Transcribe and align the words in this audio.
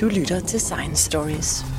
Du 0.00 0.08
lytter 0.08 0.40
til 0.40 0.60
Science 0.60 1.04
Stories. 1.04 1.75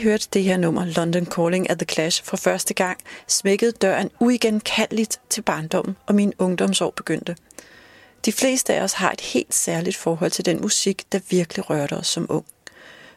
Jeg 0.00 0.10
hørte 0.10 0.28
det 0.32 0.42
her 0.42 0.56
nummer, 0.56 0.84
London 0.84 1.26
Calling 1.26 1.70
at 1.70 1.78
The 1.78 1.86
Clash, 1.86 2.24
for 2.24 2.36
første 2.36 2.74
gang, 2.74 2.98
smækkede 3.26 3.72
døren 3.72 4.10
uigenkaldeligt 4.20 5.20
til 5.30 5.42
barndommen, 5.42 5.96
og 6.06 6.14
min 6.14 6.32
ungdomsår 6.38 6.90
begyndte. 6.90 7.36
De 8.24 8.32
fleste 8.32 8.74
af 8.74 8.82
os 8.82 8.92
har 8.92 9.12
et 9.12 9.20
helt 9.20 9.54
særligt 9.54 9.96
forhold 9.96 10.30
til 10.30 10.44
den 10.44 10.60
musik, 10.60 11.12
der 11.12 11.20
virkelig 11.30 11.70
rørte 11.70 11.92
os 11.92 12.06
som 12.06 12.26
ung. 12.28 12.46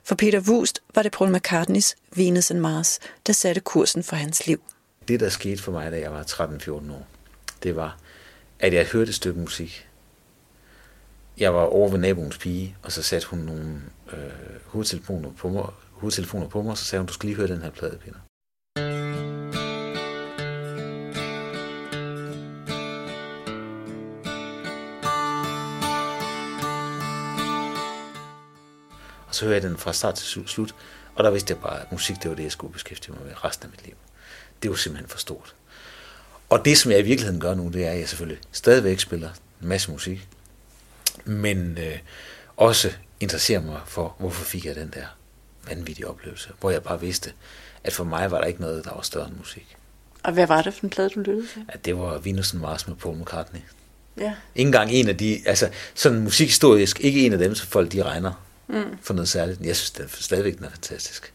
For 0.04 0.16
Peter 0.16 0.40
Wust 0.40 0.80
var 0.96 1.04
det 1.04 1.12
Paul 1.12 1.36
McCartneys 1.36 1.96
Venus 2.16 2.52
and 2.52 2.60
Mars, 2.60 3.00
der 3.28 3.34
satte 3.34 3.62
kursen 3.62 4.04
for 4.04 4.16
hans 4.16 4.48
liv. 4.48 4.62
Det, 5.08 5.20
der 5.20 5.30
skete 5.30 5.64
for 5.64 5.72
mig, 5.72 5.92
da 5.92 6.00
jeg 6.00 6.12
var 6.12 6.24
13-14 6.24 6.72
år, 6.72 7.08
det 7.64 7.76
var, 7.76 7.98
at 8.60 8.74
jeg 8.74 8.86
hørte 8.86 9.10
et 9.10 9.16
stykke 9.16 9.40
musik. 9.40 9.88
Jeg 11.38 11.54
var 11.54 11.62
over 11.62 11.90
ved 11.90 12.00
naboens 12.00 12.38
pige, 12.38 12.76
og 12.84 12.92
så 12.92 13.04
satte 13.04 13.28
hun 13.28 13.40
nogle 13.40 13.82
øh, 14.14 14.20
hovedtelefoner 14.66 15.32
på 15.32 15.50
mig, 15.50 15.70
hovedtelefoner 16.04 16.48
på 16.48 16.62
mig, 16.62 16.72
og 16.72 16.78
så 16.78 16.86
sagde 16.86 17.00
hun, 17.00 17.08
du 17.08 17.14
skal 17.14 17.28
lige 17.28 17.36
høre 17.38 17.48
den 17.48 17.62
her 17.62 17.70
plade, 17.70 17.98
Peter. 17.98 18.20
Og 29.28 29.36
så 29.36 29.46
hørte 29.46 29.56
jeg 29.56 29.62
den 29.62 29.78
fra 29.78 29.94
start 29.94 30.16
til 30.16 30.48
slut, 30.48 30.76
og 31.16 31.24
der 31.24 31.32
vidste 31.32 31.54
jeg 31.54 31.62
bare, 31.62 31.82
at 31.82 31.92
musik, 31.92 32.16
det 32.24 32.30
var 32.30 32.36
det, 32.36 32.44
jeg 32.44 32.52
skulle 32.52 32.74
beskæftige 32.74 33.16
mig 33.16 33.26
med 33.26 33.44
resten 33.44 33.66
af 33.66 33.72
mit 33.72 33.86
liv. 33.86 33.96
Det 34.64 34.70
var 34.70 34.76
simpelthen 34.76 35.10
for 35.10 35.18
stort. 35.18 35.56
Og 36.50 36.66
det, 36.66 36.78
som 36.78 36.92
jeg 36.92 37.00
i 37.00 37.04
virkeligheden 37.04 37.42
gør 37.42 37.54
nu, 37.54 37.70
det 37.70 37.86
er, 37.86 37.92
at 37.92 38.00
jeg 38.00 38.10
selvfølgelig 38.10 38.42
stadigvæk 38.52 39.00
spiller 39.00 39.30
en 39.62 39.68
masse 39.68 39.92
musik, 39.92 40.28
men 41.26 41.78
øh, 41.78 42.00
også 42.58 42.92
interesserer 43.20 43.62
mig 43.62 43.82
for, 43.86 44.16
hvorfor 44.20 44.46
fik 44.46 44.66
jeg 44.66 44.76
den 44.76 44.92
der 44.94 45.06
vanvittig 45.68 46.08
oplevelse, 46.08 46.50
hvor 46.60 46.72
jeg 46.72 46.84
bare 46.84 47.00
vidste, 47.00 47.32
at 47.84 47.94
for 47.94 48.04
mig 48.04 48.32
var 48.32 48.38
der 48.38 48.46
ikke 48.46 48.62
noget, 48.62 48.86
der 48.86 48.94
var 48.94 49.02
større 49.02 49.28
end 49.28 49.36
musik. 49.38 49.78
Og 50.24 50.34
hvad 50.34 50.48
var 50.48 50.62
det 50.62 50.74
for 50.74 50.84
en 50.84 50.90
plade, 50.90 51.10
du 51.10 51.20
lyttede 51.20 51.48
til? 51.48 51.66
At 51.68 51.86
det 51.86 51.98
var 51.98 52.18
Venus 52.18 52.54
Mars 52.54 52.88
med 52.88 52.96
Paul 52.96 53.18
McCartney. 53.18 53.60
Ja. 54.18 54.34
Ikke 54.56 54.68
engang 54.68 54.92
en 54.92 55.10
af 55.10 55.18
de, 55.18 55.42
altså 55.46 55.70
sådan 55.94 56.20
musikhistorisk, 56.20 57.00
ikke 57.00 57.26
en 57.26 57.34
af 57.34 57.40
dem, 57.40 57.56
som 57.56 57.68
folk 57.68 57.92
de 57.92 58.04
regner 58.04 58.44
mm. 58.68 58.98
for 59.02 59.14
noget 59.14 59.30
særligt. 59.30 59.62
Jeg 59.62 59.76
synes 59.76 59.92
den, 59.92 60.10
stadigvæk, 60.10 60.58
den 60.58 60.66
er 60.66 60.70
fantastisk. 60.70 61.34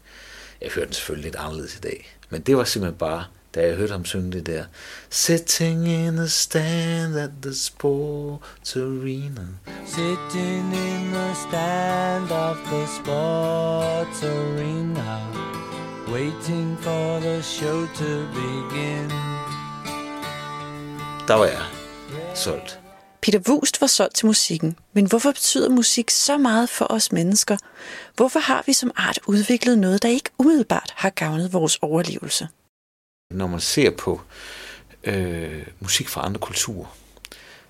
Jeg 0.61 0.69
hørte 0.69 0.85
den 0.85 0.93
selvfølgelig 0.93 1.31
lidt 1.31 1.35
anderledes 1.35 1.75
i 1.75 1.79
dag. 1.79 2.15
Men 2.29 2.41
det 2.41 2.57
var 2.57 2.63
simpelthen 2.63 2.97
bare, 2.97 3.25
da 3.55 3.67
jeg 3.67 3.75
hørte 3.75 3.91
ham 3.91 4.05
synge 4.05 4.31
det 4.31 4.45
der, 4.45 4.63
Sitting 5.09 5.87
in 5.87 6.19
a 6.19 6.27
stand 6.27 7.15
at 7.15 7.29
the 7.41 7.55
sports 7.55 8.75
arena. 8.75 9.47
Sitting 9.85 10.73
in 10.73 11.11
the 11.13 11.35
stand 11.47 12.31
of 12.31 12.57
the 12.57 12.87
sports 12.87 14.23
arena, 14.23 15.19
waiting 16.07 16.79
for 16.79 17.19
the 17.19 17.43
show 17.43 17.85
to 17.85 18.25
begin. 18.33 19.09
Der 21.27 21.33
var 21.33 21.45
jeg 21.45 21.61
solgt. 22.35 22.79
Peter 23.21 23.39
Wust 23.49 23.81
var 23.81 23.87
solgt 23.87 24.15
til 24.15 24.25
musikken, 24.25 24.75
men 24.93 25.05
hvorfor 25.05 25.31
betyder 25.31 25.69
musik 25.69 26.09
så 26.09 26.37
meget 26.37 26.69
for 26.69 26.87
os 26.89 27.11
mennesker? 27.11 27.57
Hvorfor 28.15 28.39
har 28.39 28.63
vi 28.65 28.73
som 28.73 28.91
art 28.95 29.19
udviklet 29.27 29.77
noget, 29.77 30.03
der 30.03 30.09
ikke 30.09 30.29
umiddelbart 30.37 30.93
har 30.95 31.09
gavnet 31.09 31.53
vores 31.53 31.79
overlevelse? 31.81 32.47
Når 33.33 33.47
man 33.47 33.59
ser 33.59 33.89
på 33.89 34.21
øh, 35.03 35.67
musik 35.79 36.09
fra 36.09 36.25
andre 36.25 36.39
kulturer, 36.39 36.97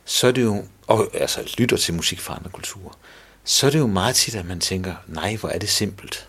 så 0.06 0.28
er 0.28 0.32
det 0.32 0.44
jo, 0.44 0.66
og 0.88 1.10
altså 1.14 1.56
lytter 1.58 1.78
til 1.78 1.94
musik 1.94 2.20
fra 2.20 2.36
andre 2.36 2.50
kulturer, 2.50 2.94
så 3.44 3.68
er 3.68 3.72
det 3.72 3.80
jo 3.80 3.88
meget 3.88 4.16
tit, 4.16 4.36
at 4.36 4.46
man 4.46 4.60
tænker, 4.60 4.96
nej, 5.08 5.36
hvor 5.36 5.50
er 5.50 5.60
det 5.60 5.70
simpelt. 5.70 6.29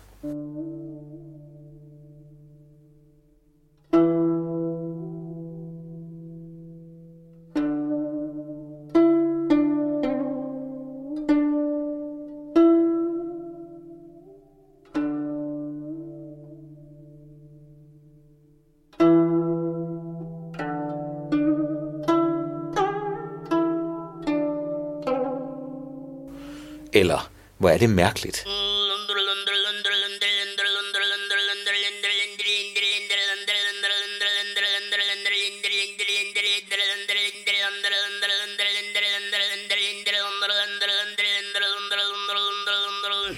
Eller, 26.93 27.31
hvor 27.57 27.69
er 27.69 27.77
det 27.77 27.89
mærkeligt. 27.89 28.37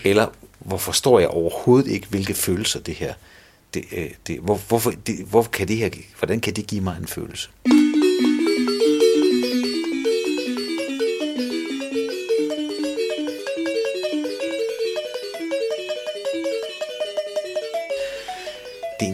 Eller, 0.10 0.28
hvor 0.60 0.78
forstår 0.78 1.20
jeg 1.20 1.30
overhovedet 1.30 1.88
ikke, 1.92 2.08
hvilke 2.08 2.34
følelser 2.34 2.80
det 2.80 2.96
her, 2.96 3.14
det, 3.74 3.84
øh, 3.92 4.12
det, 4.28 4.40
hvor, 4.40 4.58
hvorfor, 4.68 4.92
det, 5.08 5.16
hvor 5.32 5.44
kan 5.44 5.68
det 5.68 5.78
her, 5.78 5.90
hvordan 6.20 6.40
kan 6.40 6.54
det 6.54 6.68
give 6.68 6.82
mig 6.82 6.98
en 7.02 7.08
følelse? 7.08 7.50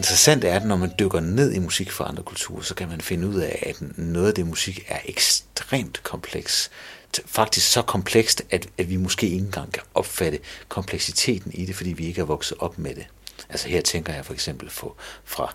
Interessante 0.00 0.48
er, 0.48 0.56
at 0.56 0.66
når 0.66 0.76
man 0.76 0.92
dykker 0.98 1.20
ned 1.20 1.52
i 1.52 1.58
musik 1.58 1.90
fra 1.90 2.08
andre 2.08 2.22
kulturer, 2.22 2.62
så 2.62 2.74
kan 2.74 2.88
man 2.88 3.00
finde 3.00 3.28
ud 3.28 3.40
af, 3.40 3.62
at 3.66 3.98
noget 3.98 4.28
af 4.28 4.34
det 4.34 4.46
musik 4.46 4.84
er 4.88 4.98
ekstremt 5.04 6.02
kompleks. 6.02 6.70
Faktisk 7.26 7.72
så 7.72 7.82
komplekst, 7.82 8.42
at, 8.50 8.68
at 8.78 8.90
vi 8.90 8.96
måske 8.96 9.26
ikke 9.26 9.44
engang 9.44 9.72
kan 9.72 9.82
opfatte 9.94 10.38
kompleksiteten 10.68 11.52
i 11.54 11.66
det, 11.66 11.76
fordi 11.76 11.92
vi 11.92 12.06
ikke 12.06 12.20
er 12.20 12.24
vokset 12.24 12.58
op 12.58 12.78
med 12.78 12.94
det. 12.94 13.06
Altså 13.48 13.68
her 13.68 13.80
tænker 13.80 14.14
jeg 14.14 14.26
for 14.26 14.32
eksempel 14.32 14.70
på, 14.78 14.96
fra 15.24 15.54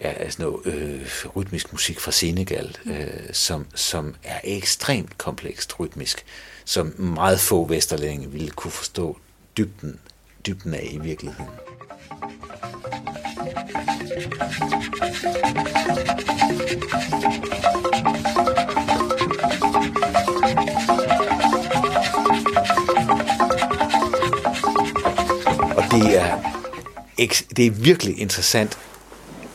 ja, 0.00 0.12
altså 0.12 0.42
noget 0.42 0.66
øh, 0.66 1.06
rytmisk 1.36 1.72
musik 1.72 2.00
fra 2.00 2.12
Senegal, 2.12 2.76
øh, 2.86 3.32
som, 3.32 3.66
som 3.74 4.14
er 4.22 4.40
ekstremt 4.44 5.18
komplekst 5.18 5.80
rytmisk, 5.80 6.24
som 6.64 6.94
meget 7.00 7.40
få 7.40 7.64
vesterlændinge 7.64 8.30
ville 8.30 8.50
kunne 8.50 8.70
forstå 8.70 9.18
dybden, 9.56 10.00
dybden 10.46 10.74
af 10.74 10.88
i 10.92 10.98
virkeligheden. 10.98 11.50
Og 13.40 13.46
det 25.90 26.18
er, 26.18 26.38
det 27.56 27.66
er 27.66 27.70
virkelig 27.70 28.18
interessant 28.18 28.78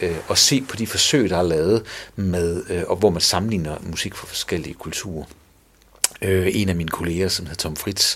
øh, 0.01 0.17
at 0.29 0.37
se 0.37 0.61
på 0.61 0.75
de 0.75 0.87
forsøg, 0.87 1.29
der 1.29 1.37
er 1.37 1.43
lavet, 1.43 1.83
med, 2.15 2.63
øh, 2.69 2.83
og 2.87 2.95
hvor 2.95 3.09
man 3.09 3.21
sammenligner 3.21 3.77
musik 3.83 4.15
fra 4.15 4.27
forskellige 4.27 4.73
kulturer. 4.73 5.25
Øh, 6.21 6.47
en 6.53 6.69
af 6.69 6.75
mine 6.75 6.89
kolleger, 6.89 7.27
som 7.27 7.45
hedder 7.45 7.61
Tom 7.61 7.75
Fritz, 7.75 8.15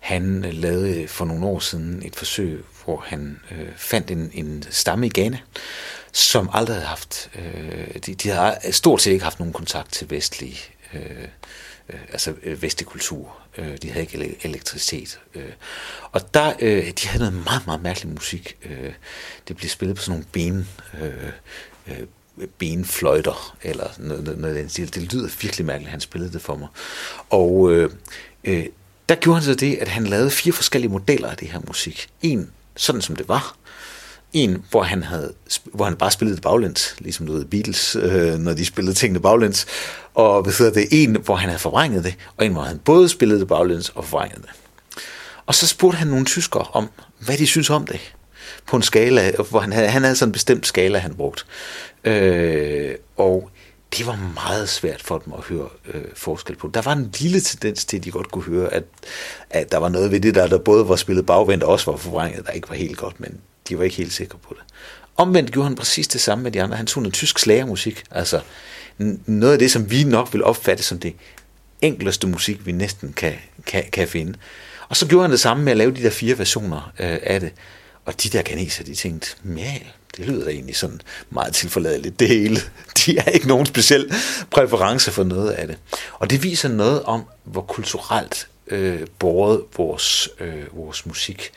han 0.00 0.44
øh, 0.44 0.52
lavede 0.52 1.08
for 1.08 1.24
nogle 1.24 1.46
år 1.46 1.58
siden 1.58 2.02
et 2.04 2.16
forsøg, 2.16 2.64
hvor 2.84 3.04
han 3.06 3.40
øh, 3.50 3.68
fandt 3.76 4.10
en, 4.10 4.30
en 4.34 4.64
stamme 4.70 5.06
i 5.06 5.10
Ghana, 5.14 5.38
som 6.12 6.50
aldrig 6.52 6.76
havde 6.76 6.86
haft, 6.86 7.30
øh, 7.34 7.94
de, 8.06 8.14
de 8.14 8.28
har 8.28 8.58
stort 8.70 9.02
set 9.02 9.12
ikke 9.12 9.24
haft 9.24 9.38
nogen 9.38 9.52
kontakt 9.52 9.92
til 9.92 10.10
vestlig, 10.10 10.58
øh, 10.94 11.28
øh, 11.88 12.00
altså 12.12 12.34
øh, 12.42 12.62
vestlig 12.62 12.86
kultur. 12.86 13.38
Øh, 13.58 13.76
de 13.82 13.90
havde 13.90 14.00
ikke 14.00 14.36
elektricitet. 14.42 15.20
Øh. 15.34 15.52
Og 16.12 16.34
der, 16.34 16.52
øh, 16.60 16.86
de 16.86 17.08
havde 17.08 17.24
noget 17.24 17.44
meget, 17.44 17.66
meget 17.66 17.82
mærkelig 17.82 18.12
musik. 18.12 18.56
Øh, 18.64 18.92
det 19.48 19.56
blev 19.56 19.68
spillet 19.68 19.96
på 19.96 20.02
sådan 20.02 20.12
nogle 20.12 20.26
ben, 20.32 20.68
øh, 21.02 21.32
øh, 21.86 22.06
benfløjter, 22.58 23.56
eller 23.62 23.86
noget, 23.98 24.24
noget 24.24 24.40
noget 24.40 24.56
den 24.56 24.68
stil. 24.68 24.94
Det 24.94 25.12
lyder 25.12 25.28
virkelig 25.40 25.66
mærkeligt, 25.66 25.90
han 25.90 26.00
spillede 26.00 26.32
det 26.32 26.42
for 26.42 26.56
mig. 26.56 26.68
Og 27.30 27.72
øh, 27.72 27.90
øh, 28.44 28.66
der 29.08 29.14
gjorde 29.14 29.40
han 29.40 29.44
så 29.44 29.54
det, 29.54 29.76
at 29.76 29.88
han 29.88 30.06
lavede 30.06 30.30
fire 30.30 30.52
forskellige 30.52 30.90
modeller 30.90 31.28
af 31.28 31.36
det 31.36 31.48
her 31.48 31.60
musik. 31.66 32.08
En, 32.22 32.50
sådan 32.76 33.02
som 33.02 33.16
det 33.16 33.28
var. 33.28 33.56
En, 34.32 34.64
hvor 34.70 34.82
han, 34.82 35.02
havde, 35.02 35.32
hvor 35.64 35.84
han 35.84 35.96
bare 35.96 36.10
spillede 36.10 36.36
det 36.36 36.42
baglæns, 36.42 36.94
ligesom 36.98 37.26
du 37.26 37.32
ved 37.32 37.44
Beatles, 37.44 37.96
øh, 37.96 38.38
når 38.38 38.52
de 38.52 38.66
spillede 38.66 38.94
tingene 38.94 39.20
baglæns. 39.20 39.66
Og 40.14 40.42
hvad 40.42 40.52
hedder 40.58 40.72
det? 40.72 40.88
En, 40.90 41.16
hvor 41.24 41.36
han 41.36 41.48
havde 41.48 41.60
forvrænget 41.60 42.04
det, 42.04 42.14
og 42.36 42.46
en, 42.46 42.52
hvor 42.52 42.62
han 42.62 42.78
både 42.78 43.08
spillede 43.08 43.40
det 43.40 43.48
baglæns 43.48 43.88
og 43.88 44.04
forvrænget 44.04 44.42
det. 44.42 44.50
Og 45.46 45.54
så 45.54 45.66
spurgte 45.66 45.96
han 45.96 46.08
nogle 46.08 46.24
tyskere 46.24 46.66
om, 46.72 46.90
hvad 47.18 47.38
de 47.38 47.46
synes 47.46 47.70
om 47.70 47.86
det. 47.86 48.00
På 48.66 48.76
en 48.76 48.82
skala, 48.82 49.32
hvor 49.50 49.60
han 49.60 49.72
havde, 49.72 49.88
han 49.88 50.02
havde 50.02 50.16
sådan 50.16 50.28
en 50.28 50.32
bestemt 50.32 50.66
skala, 50.66 50.98
han 50.98 51.14
brugte. 51.14 51.44
Øh, 52.04 52.94
og 53.16 53.50
det 53.98 54.06
var 54.06 54.32
meget 54.34 54.68
svært 54.68 55.02
for 55.02 55.18
dem 55.18 55.32
at 55.32 55.40
høre 55.44 55.68
øh, 55.94 56.04
forskel 56.14 56.56
på. 56.56 56.70
Der 56.74 56.82
var 56.82 56.92
en 56.92 57.14
lille 57.18 57.40
tendens 57.40 57.84
til, 57.84 57.96
at 57.96 58.04
de 58.04 58.10
godt 58.10 58.30
kunne 58.30 58.44
høre, 58.44 58.72
at, 58.74 58.84
at 59.50 59.72
der 59.72 59.78
var 59.78 59.88
noget 59.88 60.10
ved 60.10 60.20
det 60.20 60.34
der, 60.34 60.46
der 60.46 60.58
både 60.58 60.88
var 60.88 60.96
spillet 60.96 61.26
bagvendt 61.26 61.64
og 61.64 61.72
også 61.72 61.90
var 61.90 61.98
forvrænget, 61.98 62.46
der 62.46 62.52
ikke 62.52 62.68
var 62.68 62.74
helt 62.74 62.96
godt, 62.96 63.20
men 63.20 63.40
de 63.68 63.78
var 63.78 63.84
ikke 63.84 63.96
helt 63.96 64.12
sikre 64.12 64.38
på 64.38 64.54
det. 64.58 64.64
Omvendt 65.16 65.52
gjorde 65.52 65.68
han 65.68 65.76
præcis 65.76 66.08
det 66.08 66.20
samme 66.20 66.44
med 66.44 66.52
de 66.52 66.62
andre. 66.62 66.76
Han 66.76 66.86
tog 66.86 67.02
noget 67.02 67.14
tysk 67.14 67.38
slagermusik, 67.38 68.04
altså 68.10 68.40
noget 69.26 69.52
af 69.52 69.58
det, 69.58 69.70
som 69.70 69.90
vi 69.90 70.04
nok 70.04 70.32
vil 70.32 70.44
opfatte 70.44 70.82
som 70.82 70.98
det 70.98 71.14
enkleste 71.80 72.26
musik, 72.26 72.66
vi 72.66 72.72
næsten 72.72 73.12
kan, 73.12 73.34
kan, 73.66 73.84
kan 73.92 74.08
finde. 74.08 74.38
Og 74.88 74.96
så 74.96 75.06
gjorde 75.06 75.22
han 75.22 75.30
det 75.30 75.40
samme 75.40 75.64
med 75.64 75.72
at 75.72 75.78
lave 75.78 75.94
de 75.94 76.02
der 76.02 76.10
fire 76.10 76.38
versioner 76.38 76.92
øh, 76.98 77.18
af 77.22 77.40
det. 77.40 77.52
Og 78.04 78.22
de 78.22 78.28
der 78.28 78.42
ganeser, 78.42 78.84
de 78.84 78.94
tænkte, 78.94 79.36
mal, 79.42 79.82
det 80.16 80.26
lyder 80.26 80.44
da 80.44 80.50
egentlig 80.50 80.76
sådan 80.76 81.00
meget 81.30 81.54
tilforladeligt, 81.54 82.20
det 82.20 82.28
hele. 82.28 82.60
De 83.06 83.20
har 83.20 83.30
ikke 83.30 83.48
nogen 83.48 83.66
speciel 83.66 84.14
præference 84.50 85.10
for 85.10 85.24
noget 85.24 85.50
af 85.50 85.66
det. 85.66 85.78
Og 86.12 86.30
det 86.30 86.42
viser 86.42 86.68
noget 86.68 87.02
om, 87.02 87.24
hvor 87.44 87.62
kulturelt 87.62 88.48
øh, 88.66 89.06
båret 89.18 89.62
vores, 89.76 90.28
øh, 90.40 90.76
vores 90.76 91.06
musik, 91.06 91.52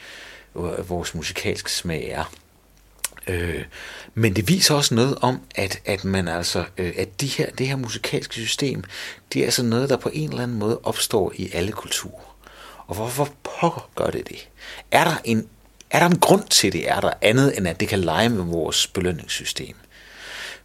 øh, 0.55 0.89
vores 0.89 1.15
musikalske 1.15 1.71
smag 1.71 2.09
er. 2.09 2.31
Øh, 3.27 3.63
men 4.13 4.35
det 4.35 4.47
viser 4.47 4.75
også 4.75 4.95
noget 4.95 5.17
om, 5.21 5.39
at, 5.55 5.81
at 5.85 6.03
man 6.03 6.27
altså, 6.27 6.65
øh, 6.77 6.93
at 6.97 7.21
de 7.21 7.27
her, 7.27 7.49
det 7.51 7.67
her 7.67 7.75
musikalske 7.75 8.33
system, 8.33 8.83
det 9.33 9.41
er 9.41 9.45
altså 9.45 9.63
noget, 9.63 9.89
der 9.89 9.97
på 9.97 10.09
en 10.13 10.29
eller 10.29 10.43
anden 10.43 10.57
måde 10.57 10.79
opstår 10.83 11.33
i 11.35 11.49
alle 11.53 11.71
kulturer. 11.71 12.35
Og 12.87 12.95
hvorfor 12.95 13.29
pokker 13.43 13.89
gør 13.95 14.09
det 14.09 14.29
det? 14.29 14.49
Er 14.91 15.03
der 15.03 15.15
en 15.23 15.47
er 15.95 15.99
der 15.99 16.05
en 16.05 16.19
grund 16.19 16.43
til 16.49 16.73
det, 16.73 16.89
er 16.91 16.99
der 16.99 17.13
andet 17.21 17.57
end 17.57 17.67
at 17.67 17.79
det 17.79 17.87
kan 17.87 17.99
lege 17.99 18.29
med 18.29 18.43
vores 18.43 18.87
belønningssystem? 18.87 19.75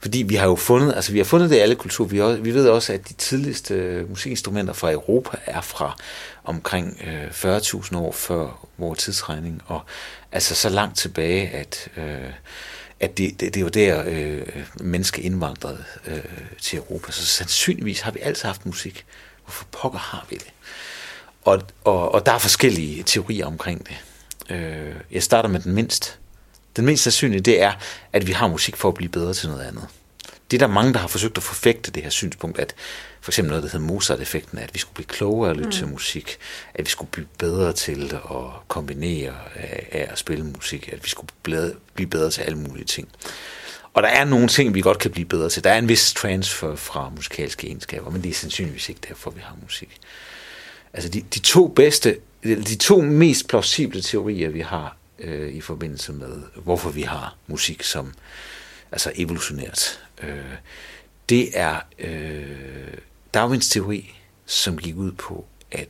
Fordi 0.00 0.18
vi 0.18 0.34
har 0.34 0.46
jo 0.46 0.56
fundet, 0.56 0.94
altså 0.94 1.12
vi 1.12 1.18
har 1.18 1.24
fundet 1.24 1.50
det 1.50 1.56
i 1.56 1.58
alle 1.58 1.74
kulturer. 1.74 2.08
Vi, 2.08 2.20
også, 2.20 2.42
vi 2.42 2.54
ved 2.54 2.68
også, 2.68 2.92
at 2.92 3.08
de 3.08 3.12
tidligste 3.12 4.04
musikinstrumenter 4.08 4.72
fra 4.72 4.92
Europa 4.92 5.36
er 5.46 5.60
fra 5.60 5.96
omkring 6.44 7.00
øh, 7.06 7.58
40.000 7.58 7.96
år 7.96 8.12
før 8.12 8.66
vores 8.78 8.98
tidsregning. 8.98 9.62
Og 9.66 9.84
altså 10.32 10.54
så 10.54 10.68
langt 10.68 10.98
tilbage, 10.98 11.48
at, 11.48 11.88
øh, 11.96 12.32
at 13.00 13.18
det, 13.18 13.40
det, 13.40 13.54
det 13.54 13.64
var 13.64 13.70
der 13.70 14.02
øh, 14.06 14.46
mennesker 14.80 15.22
indvandrede 15.22 15.84
øh, 16.06 16.18
til 16.60 16.78
Europa. 16.78 17.12
Så 17.12 17.26
sandsynligvis 17.26 18.00
har 18.00 18.10
vi 18.10 18.18
altid 18.22 18.46
haft 18.46 18.66
musik. 18.66 19.04
Hvorfor 19.44 19.66
pokker 19.72 19.98
har 19.98 20.26
vi 20.30 20.36
det? 20.36 20.52
Og, 21.42 21.62
og, 21.84 22.14
og 22.14 22.26
der 22.26 22.32
er 22.32 22.38
forskellige 22.38 23.02
teorier 23.02 23.46
omkring 23.46 23.88
det. 23.88 23.96
Øh, 24.50 24.94
jeg 25.10 25.22
starter 25.22 25.48
med 25.48 25.60
den 25.60 25.72
mindst. 25.72 26.18
Den 26.76 26.84
mindst 26.84 27.02
sandsynlige, 27.02 27.40
det 27.40 27.62
er, 27.62 27.72
at 28.12 28.26
vi 28.26 28.32
har 28.32 28.48
musik 28.48 28.76
for 28.76 28.88
at 28.88 28.94
blive 28.94 29.08
bedre 29.08 29.34
til 29.34 29.48
noget 29.48 29.62
andet. 29.62 29.86
Det 30.50 30.62
er 30.62 30.66
der 30.66 30.74
mange, 30.74 30.92
der 30.92 30.98
har 30.98 31.08
forsøgt 31.08 31.36
at 31.36 31.42
forfægte 31.42 31.90
det 31.90 32.02
her 32.02 32.10
synspunkt, 32.10 32.58
at 32.58 32.74
for 33.20 33.30
eksempel 33.30 33.48
noget, 33.50 33.62
der 33.62 33.68
hedder 33.70 33.86
Mozart-effekten, 33.86 34.58
at 34.58 34.74
vi 34.74 34.78
skulle 34.78 34.94
blive 34.94 35.06
klogere 35.06 35.50
at 35.50 35.56
lytte 35.56 35.68
mm. 35.68 35.72
til 35.72 35.88
musik, 35.88 36.38
at 36.74 36.84
vi 36.84 36.90
skulle 36.90 37.10
blive 37.10 37.26
bedre 37.38 37.72
til 37.72 38.14
at 38.14 38.68
kombinere 38.68 39.34
af, 39.54 39.88
af 39.92 40.08
at 40.12 40.18
spille 40.18 40.44
musik, 40.44 40.88
at 40.92 41.04
vi 41.04 41.08
skulle 41.08 41.28
blive 41.94 42.10
bedre 42.10 42.30
til 42.30 42.42
alle 42.42 42.58
mulige 42.58 42.84
ting. 42.84 43.08
Og 43.94 44.02
der 44.02 44.08
er 44.08 44.24
nogle 44.24 44.48
ting, 44.48 44.74
vi 44.74 44.80
godt 44.80 44.98
kan 44.98 45.10
blive 45.10 45.26
bedre 45.26 45.48
til. 45.48 45.64
Der 45.64 45.70
er 45.70 45.78
en 45.78 45.88
vis 45.88 46.12
transfer 46.12 46.76
fra 46.76 47.10
musikalske 47.16 47.66
egenskaber, 47.66 48.10
men 48.10 48.22
det 48.22 48.30
er 48.30 48.34
sandsynligvis 48.34 48.88
ikke 48.88 49.00
derfor, 49.08 49.30
vi 49.30 49.40
har 49.44 49.56
musik. 49.62 49.96
Altså 50.92 51.08
de, 51.08 51.20
de 51.34 51.38
to 51.38 51.68
bedste 51.68 52.18
de 52.44 52.76
to 52.76 53.00
mest 53.00 53.48
plausible 53.48 54.02
teorier, 54.02 54.48
vi 54.48 54.60
har 54.60 54.96
øh, 55.18 55.52
i 55.52 55.60
forbindelse 55.60 56.12
med, 56.12 56.42
hvorfor 56.54 56.90
vi 56.90 57.02
har 57.02 57.36
musik 57.46 57.82
som 57.82 58.12
altså 58.92 59.12
evolutionært, 59.14 60.00
øh, 60.22 60.54
det 61.28 61.58
er 61.58 61.80
øh, 61.98 62.94
Darwins 63.34 63.68
teori, 63.68 64.14
som 64.46 64.78
gik 64.78 64.96
ud 64.96 65.12
på, 65.12 65.44
at 65.72 65.88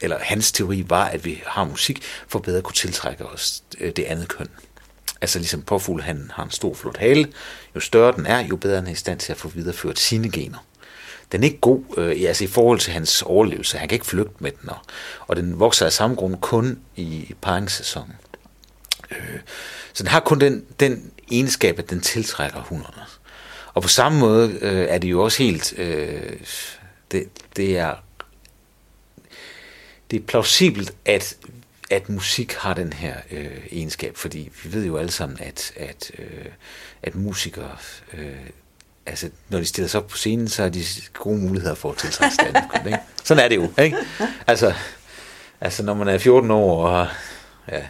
eller 0.00 0.18
hans 0.18 0.52
teori 0.52 0.84
var, 0.88 1.04
at 1.04 1.24
vi 1.24 1.42
har 1.46 1.64
musik 1.64 2.02
for 2.28 2.38
bedre 2.38 2.58
at 2.58 2.64
kunne 2.64 2.74
tiltrække 2.74 3.26
os 3.26 3.62
øh, 3.80 3.92
det 3.96 4.04
andet 4.04 4.28
køn. 4.28 4.48
Altså 5.20 5.38
ligesom 5.38 5.62
påfugl, 5.62 6.02
han 6.02 6.30
har 6.34 6.44
en 6.44 6.50
stor 6.50 6.74
flot 6.74 6.96
hale. 6.96 7.32
Jo 7.74 7.80
større 7.80 8.12
den 8.16 8.26
er, 8.26 8.38
jo 8.46 8.56
bedre 8.56 8.76
han 8.76 8.86
er 8.86 8.90
i 8.90 8.94
stand 8.94 9.18
til 9.18 9.32
at 9.32 9.38
få 9.38 9.48
videreført 9.48 9.98
sine 9.98 10.30
gener 10.30 10.66
den 11.32 11.42
er 11.42 11.46
ikke 11.46 11.60
god 11.60 11.80
øh, 11.96 12.28
altså 12.28 12.44
i 12.44 12.46
forhold 12.46 12.80
til 12.80 12.92
hans 12.92 13.22
overlevelse. 13.22 13.78
Han 13.78 13.88
kan 13.88 13.96
ikke 13.96 14.06
flygte 14.06 14.34
med 14.38 14.50
den, 14.62 14.70
og, 14.70 14.78
og 15.26 15.36
den 15.36 15.60
vokser 15.60 15.86
af 15.86 15.92
samme 15.92 16.16
grund 16.16 16.36
kun 16.36 16.78
i 16.96 17.34
paringssæsonen. 17.42 18.14
Øh, 19.10 19.38
så 19.92 20.02
den 20.02 20.10
har 20.10 20.20
kun 20.20 20.40
den, 20.40 20.64
den 20.80 21.10
egenskab, 21.32 21.78
at 21.78 21.90
den 21.90 22.00
tiltrækker 22.00 22.60
hunderne. 22.60 23.02
Og 23.74 23.82
på 23.82 23.88
samme 23.88 24.18
måde 24.18 24.58
øh, 24.60 24.86
er 24.88 24.98
det 24.98 25.10
jo 25.10 25.24
også 25.24 25.42
helt... 25.42 25.78
Øh, 25.78 26.32
det, 27.12 27.28
det 27.56 27.78
er 27.78 27.94
det 30.10 30.22
er 30.22 30.26
plausibelt, 30.26 30.92
at, 31.04 31.36
at 31.90 32.08
musik 32.08 32.52
har 32.52 32.74
den 32.74 32.92
her 32.92 33.16
øh, 33.30 33.66
egenskab, 33.70 34.16
fordi 34.16 34.52
vi 34.62 34.72
ved 34.72 34.86
jo 34.86 34.96
alle 34.96 35.10
sammen, 35.10 35.38
at, 35.40 35.72
at, 35.76 36.10
øh, 36.18 36.46
at 37.02 37.14
musikere 37.14 37.76
øh, 38.12 38.36
altså, 39.06 39.30
når 39.48 39.58
de 39.58 39.64
stiller 39.64 39.88
sig 39.88 40.00
op 40.00 40.06
på 40.06 40.16
scenen, 40.16 40.48
så 40.48 40.62
har 40.62 40.68
de 40.68 40.82
gode 41.12 41.38
muligheder 41.38 41.74
for 41.74 41.90
at 41.90 41.96
tiltrække 41.96 42.34
stand 42.34 42.86
ikke? 42.86 42.98
Sådan 43.24 43.44
er 43.44 43.48
det 43.48 43.56
jo, 43.56 43.82
ikke? 43.82 43.96
Altså, 44.46 44.74
altså, 45.60 45.82
når 45.82 45.94
man 45.94 46.08
er 46.08 46.18
14 46.18 46.50
år 46.50 46.84
og 46.84 46.90
har, 46.90 47.18
ja, 47.72 47.82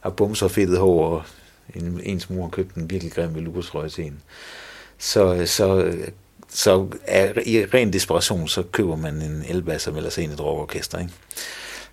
har 0.00 0.10
bumser 0.10 0.46
og 0.46 0.50
fedtet 0.50 0.78
hår, 0.78 1.06
og 1.06 1.22
en, 1.74 2.00
ens 2.04 2.30
mor 2.30 2.42
har 2.42 2.50
købt 2.50 2.74
en 2.74 2.90
virkelig 2.90 3.12
grim 3.12 3.34
velurstrøje 3.34 3.88
til 3.88 4.04
en, 4.04 4.20
så, 4.98 5.46
så, 5.46 5.92
så 6.48 6.88
er, 7.06 7.32
i 7.46 7.64
ren 7.64 7.92
desperation, 7.92 8.48
så 8.48 8.62
køber 8.62 8.96
man 8.96 9.14
en 9.14 9.44
elbasser 9.48 9.90
eller 9.90 10.10
melder 10.18 10.34
et 10.34 10.40
rockorkester, 10.40 10.98
ikke? 10.98 11.12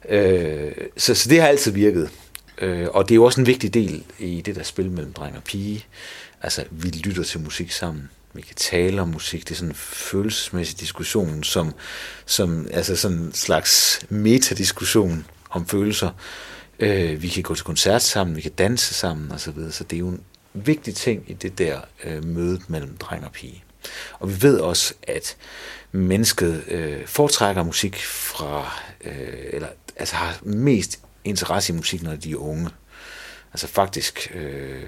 Øh, 0.10 0.72
så, 0.98 1.16
så 1.16 1.30
det 1.30 1.42
har 1.42 1.48
altid 1.48 1.72
virket. 1.72 2.10
Øh, 2.58 2.88
og 2.94 3.10
det 3.10 3.14
er 3.14 3.16
jo 3.16 3.24
også 3.24 3.42
en 3.42 3.48
vigtig 3.48 3.74
del 3.74 4.04
i 4.20 4.42
det 4.42 4.56
der 4.56 4.64
spil 4.64 4.92
mellem 4.92 5.14
dreng 5.14 5.38
og 5.38 5.44
pige. 5.44 5.86
Altså, 6.42 6.64
vi 6.72 6.90
lytter 6.90 7.24
til 7.24 7.40
musik 7.40 7.72
sammen 7.72 8.10
vi 8.38 8.42
kan 8.42 8.56
tale 8.56 9.02
om 9.02 9.08
musik, 9.08 9.44
det 9.44 9.52
er 9.52 9.56
sådan 9.56 9.70
en 9.70 9.76
følelsesmæssig 9.76 10.80
diskussion, 10.80 11.44
som, 11.44 11.74
som 12.26 12.68
altså 12.72 12.96
sådan 12.96 13.18
en 13.18 13.34
slags 13.34 14.00
metadiskussion 14.10 15.26
om 15.50 15.68
følelser. 15.68 16.12
Øh, 16.80 17.22
vi 17.22 17.28
kan 17.28 17.44
gå 17.44 17.56
til 17.56 17.66
koncert 17.66 18.02
sammen, 18.02 18.36
vi 18.36 18.42
kan 18.42 18.52
danse 18.52 18.94
sammen 18.94 19.32
osv., 19.32 19.40
så, 19.40 19.52
videre. 19.52 19.72
så 19.72 19.84
det 19.84 19.96
er 19.96 20.00
jo 20.00 20.08
en 20.08 20.22
vigtig 20.54 20.96
ting 20.96 21.24
i 21.28 21.34
det 21.34 21.58
der 21.58 21.82
øh, 22.04 22.26
møde 22.26 22.62
mellem 22.68 22.98
dreng 22.98 23.26
og 23.26 23.32
pige. 23.32 23.64
Og 24.20 24.30
vi 24.30 24.42
ved 24.42 24.60
også, 24.60 24.94
at 25.04 25.38
mennesket 25.92 26.64
øh, 26.68 27.08
foretrækker 27.08 27.64
musik 27.64 28.04
fra, 28.06 28.80
øh, 29.04 29.38
eller 29.54 29.68
altså 29.96 30.16
har 30.16 30.40
mest 30.44 31.00
interesse 31.24 31.74
i 31.74 31.76
musik, 31.76 32.04
når 32.04 32.16
de 32.16 32.32
er 32.32 32.36
unge. 32.36 32.70
Altså 33.54 33.68
faktisk 33.68 34.32
øh, 34.36 34.84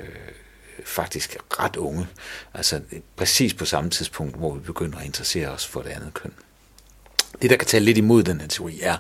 faktisk 0.90 1.38
ret 1.60 1.76
unge. 1.76 2.08
Altså 2.54 2.82
præcis 3.16 3.54
på 3.54 3.66
samme 3.66 3.90
tidspunkt, 3.90 4.38
hvor 4.38 4.54
vi 4.54 4.60
begynder 4.60 4.98
at 4.98 5.06
interessere 5.06 5.48
os 5.48 5.68
for 5.68 5.82
det 5.82 5.90
andet 5.90 6.14
køn. 6.14 6.34
Det, 7.42 7.50
der 7.50 7.58
kan 7.58 7.68
tale 7.68 7.86
lidt 7.86 7.98
imod 7.98 8.24
den 8.24 8.42
her 8.42 8.48
teori, 8.48 8.80
er, 8.82 8.98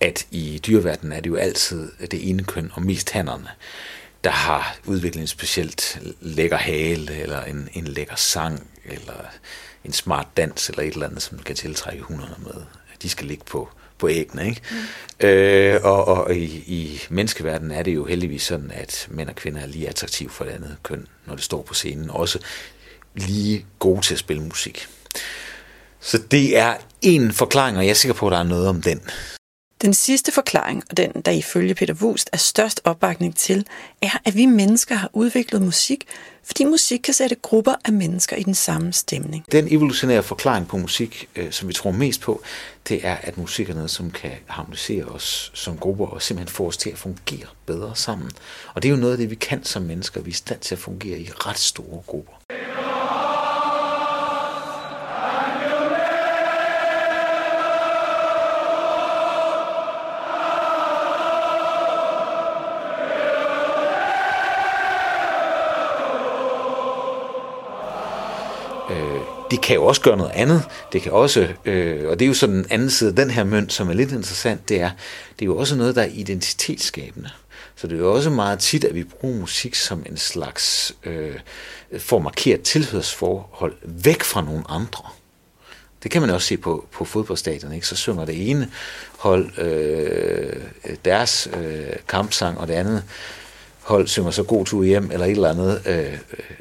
at 0.00 0.26
i 0.30 0.60
dyreverdenen 0.66 1.12
er 1.12 1.20
det 1.20 1.30
jo 1.30 1.36
altid 1.36 1.92
det 2.00 2.28
ene 2.28 2.44
køn, 2.44 2.70
og 2.74 2.82
mest 2.82 3.10
hannerne, 3.10 3.48
der 4.24 4.30
har 4.30 4.76
udviklet 4.86 5.20
en 5.20 5.26
specielt 5.26 5.98
lækker 6.20 6.56
hale, 6.56 7.16
eller 7.16 7.42
en, 7.42 7.68
en 7.72 7.84
lækker 7.84 8.16
sang, 8.16 8.66
eller 8.84 9.30
en 9.84 9.92
smart 9.92 10.26
dans, 10.36 10.68
eller 10.68 10.82
et 10.82 10.92
eller 10.92 11.06
andet, 11.06 11.22
som 11.22 11.38
kan 11.38 11.56
tiltrække 11.56 12.02
hunderne 12.02 12.34
med. 12.38 12.62
De 13.02 13.08
skal 13.08 13.26
ligge 13.26 13.44
på 13.44 13.68
på 14.02 14.08
æggene. 14.08 14.46
Ikke? 14.48 14.60
Mm. 14.70 15.26
Øh, 15.26 15.80
og 15.84 16.04
og 16.04 16.34
i, 16.34 16.44
i 16.66 17.00
menneskeverdenen 17.10 17.70
er 17.70 17.82
det 17.82 17.94
jo 17.94 18.04
heldigvis 18.04 18.42
sådan, 18.42 18.70
at 18.74 19.06
mænd 19.10 19.28
og 19.28 19.34
kvinder 19.34 19.60
er 19.60 19.66
lige 19.66 19.88
attraktive 19.88 20.30
for 20.30 20.44
det 20.44 20.52
andet 20.52 20.76
køn, 20.82 21.06
når 21.26 21.34
det 21.34 21.44
står 21.44 21.62
på 21.62 21.74
scenen. 21.74 22.10
Også 22.10 22.38
lige 23.14 23.66
gode 23.78 24.00
til 24.00 24.14
at 24.14 24.18
spille 24.18 24.42
musik. 24.42 24.86
Så 26.00 26.18
det 26.30 26.58
er 26.58 26.74
en 27.02 27.32
forklaring, 27.32 27.76
og 27.76 27.84
jeg 27.84 27.90
er 27.90 27.94
sikker 27.94 28.14
på, 28.14 28.26
at 28.26 28.32
der 28.32 28.38
er 28.38 28.42
noget 28.42 28.68
om 28.68 28.82
den. 28.82 29.00
Den 29.82 29.94
sidste 29.94 30.32
forklaring, 30.32 30.82
og 30.90 30.96
den, 30.96 31.12
der 31.24 31.32
ifølge 31.32 31.74
Peter 31.74 31.94
Wust 31.94 32.30
er 32.32 32.36
størst 32.36 32.80
opbakning 32.84 33.36
til, 33.36 33.66
er, 34.02 34.18
at 34.24 34.36
vi 34.36 34.46
mennesker 34.46 34.94
har 34.94 35.10
udviklet 35.12 35.62
musik, 35.62 36.04
fordi 36.44 36.64
musik 36.64 37.00
kan 37.00 37.14
sætte 37.14 37.36
grupper 37.42 37.74
af 37.84 37.92
mennesker 37.92 38.36
i 38.36 38.42
den 38.42 38.54
samme 38.54 38.92
stemning. 38.92 39.44
Den 39.52 39.72
evolutionære 39.74 40.22
forklaring 40.22 40.68
på 40.68 40.76
musik, 40.76 41.28
øh, 41.36 41.52
som 41.52 41.68
vi 41.68 41.72
tror 41.72 41.90
mest 41.90 42.20
på, 42.20 42.42
det 42.88 43.06
er, 43.06 43.16
at 43.22 43.38
musik 43.38 43.70
er 43.70 43.74
noget, 43.74 43.90
som 43.90 44.10
kan 44.10 44.32
harmonisere 44.46 45.04
os 45.04 45.50
som 45.54 45.78
grupper 45.78 46.06
og 46.06 46.22
simpelthen 46.22 46.54
få 46.54 46.66
os 46.66 46.76
til 46.76 46.90
at 46.90 46.98
fungere 46.98 47.46
bedre 47.66 47.96
sammen. 47.96 48.30
Og 48.74 48.82
det 48.82 48.88
er 48.88 48.90
jo 48.90 49.00
noget 49.00 49.12
af 49.12 49.18
det, 49.18 49.30
vi 49.30 49.34
kan 49.34 49.64
som 49.64 49.82
mennesker. 49.82 50.20
Vi 50.20 50.28
er 50.28 50.32
i 50.32 50.34
stand 50.34 50.60
til 50.60 50.74
at 50.74 50.78
fungere 50.78 51.18
i 51.18 51.30
ret 51.30 51.58
store 51.58 52.02
grupper. 52.06 52.32
Det 69.52 69.60
kan 69.60 69.76
jo 69.76 69.84
også 69.84 70.00
gøre 70.00 70.16
noget 70.16 70.32
andet. 70.34 70.62
Det 70.92 71.02
kan 71.02 71.12
også, 71.12 71.48
øh, 71.64 72.08
og 72.08 72.18
det 72.18 72.24
er 72.24 72.28
jo 72.28 72.34
sådan 72.34 72.56
den 72.56 72.66
anden 72.70 72.90
side 72.90 73.10
af 73.10 73.16
den 73.16 73.30
her 73.30 73.44
mønt, 73.44 73.72
som 73.72 73.88
er 73.88 73.92
lidt 73.92 74.12
interessant, 74.12 74.68
det 74.68 74.80
er, 74.80 74.90
det 75.38 75.42
er 75.42 75.46
jo 75.46 75.56
også 75.56 75.76
noget, 75.76 75.96
der 75.96 76.02
er 76.02 76.08
identitetsskabende. 76.12 77.30
Så 77.76 77.86
det 77.86 77.94
er 77.94 77.98
jo 77.98 78.14
også 78.14 78.30
meget 78.30 78.58
tit, 78.58 78.84
at 78.84 78.94
vi 78.94 79.04
bruger 79.04 79.40
musik 79.40 79.74
som 79.74 80.02
en 80.06 80.16
slags, 80.16 80.94
øh, 81.04 81.38
for 81.98 82.16
at 82.16 82.22
markere 82.22 82.58
tilhørsforhold 82.58 83.74
væk 83.82 84.22
fra 84.22 84.42
nogle 84.42 84.64
andre. 84.68 85.04
Det 86.02 86.10
kan 86.10 86.20
man 86.20 86.30
også 86.30 86.46
se 86.46 86.56
på, 86.56 86.86
på 86.92 87.04
fodboldstadion, 87.04 87.72
ikke? 87.72 87.86
Så 87.86 87.96
synger 87.96 88.24
det 88.24 88.50
ene 88.50 88.70
hold 89.18 89.58
øh, 89.58 90.62
deres 91.04 91.48
øh, 91.56 91.92
kampsang, 92.08 92.58
og 92.58 92.68
det 92.68 92.74
andet 92.74 93.02
hold 93.80 94.08
synger 94.08 94.30
så 94.30 94.42
god 94.42 94.66
tur 94.66 94.84
hjem, 94.84 95.10
eller 95.10 95.26
et 95.26 95.30
eller 95.30 95.50
andet. 95.50 95.82
Øh, 95.86 96.12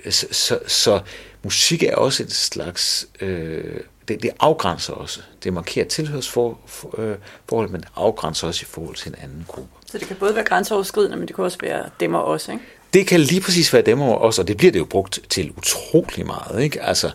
øh 0.06 0.12
så, 0.12 0.28
så, 0.32 0.60
så 0.68 1.02
musik 1.44 1.84
er 1.84 1.96
også 1.96 2.24
et 2.24 2.34
slags... 2.34 3.08
Øh, 3.22 3.80
det, 4.08 4.24
det 4.24 4.32
afgrænser 4.40 4.94
også. 4.94 5.20
Det 5.44 5.54
markerer 5.54 5.86
tilhørsforhold, 5.86 7.18
øh, 7.54 7.72
men 7.72 7.82
det 7.82 7.88
afgrænser 7.96 8.48
også 8.48 8.64
i 8.64 8.70
forhold 8.70 8.96
til 8.96 9.10
en 9.10 9.16
anden 9.24 9.46
gruppe. 9.48 9.70
Så 9.86 9.98
det 9.98 10.08
kan 10.08 10.16
både 10.16 10.36
være 10.36 10.44
grænseoverskridende, 10.44 11.18
men 11.18 11.28
det 11.28 11.36
kan 11.36 11.44
også 11.44 11.58
være 11.62 11.90
dem 12.00 12.14
og 12.14 12.24
os, 12.24 12.48
ikke? 12.48 12.62
Det 12.94 13.08
kan 13.08 13.20
lige 13.20 13.42
præcis 13.42 13.74
være 13.74 13.82
dem 13.82 14.02
og 14.02 14.22
os, 14.22 14.40
og 14.40 14.48
det 14.48 14.58
bliver 14.58 14.72
det 14.72 14.80
jo 14.80 14.86
brugt 14.86 15.20
til 15.30 15.52
utrolig 15.58 16.26
meget, 16.26 16.64
ikke? 16.64 16.82
Altså, 16.82 17.12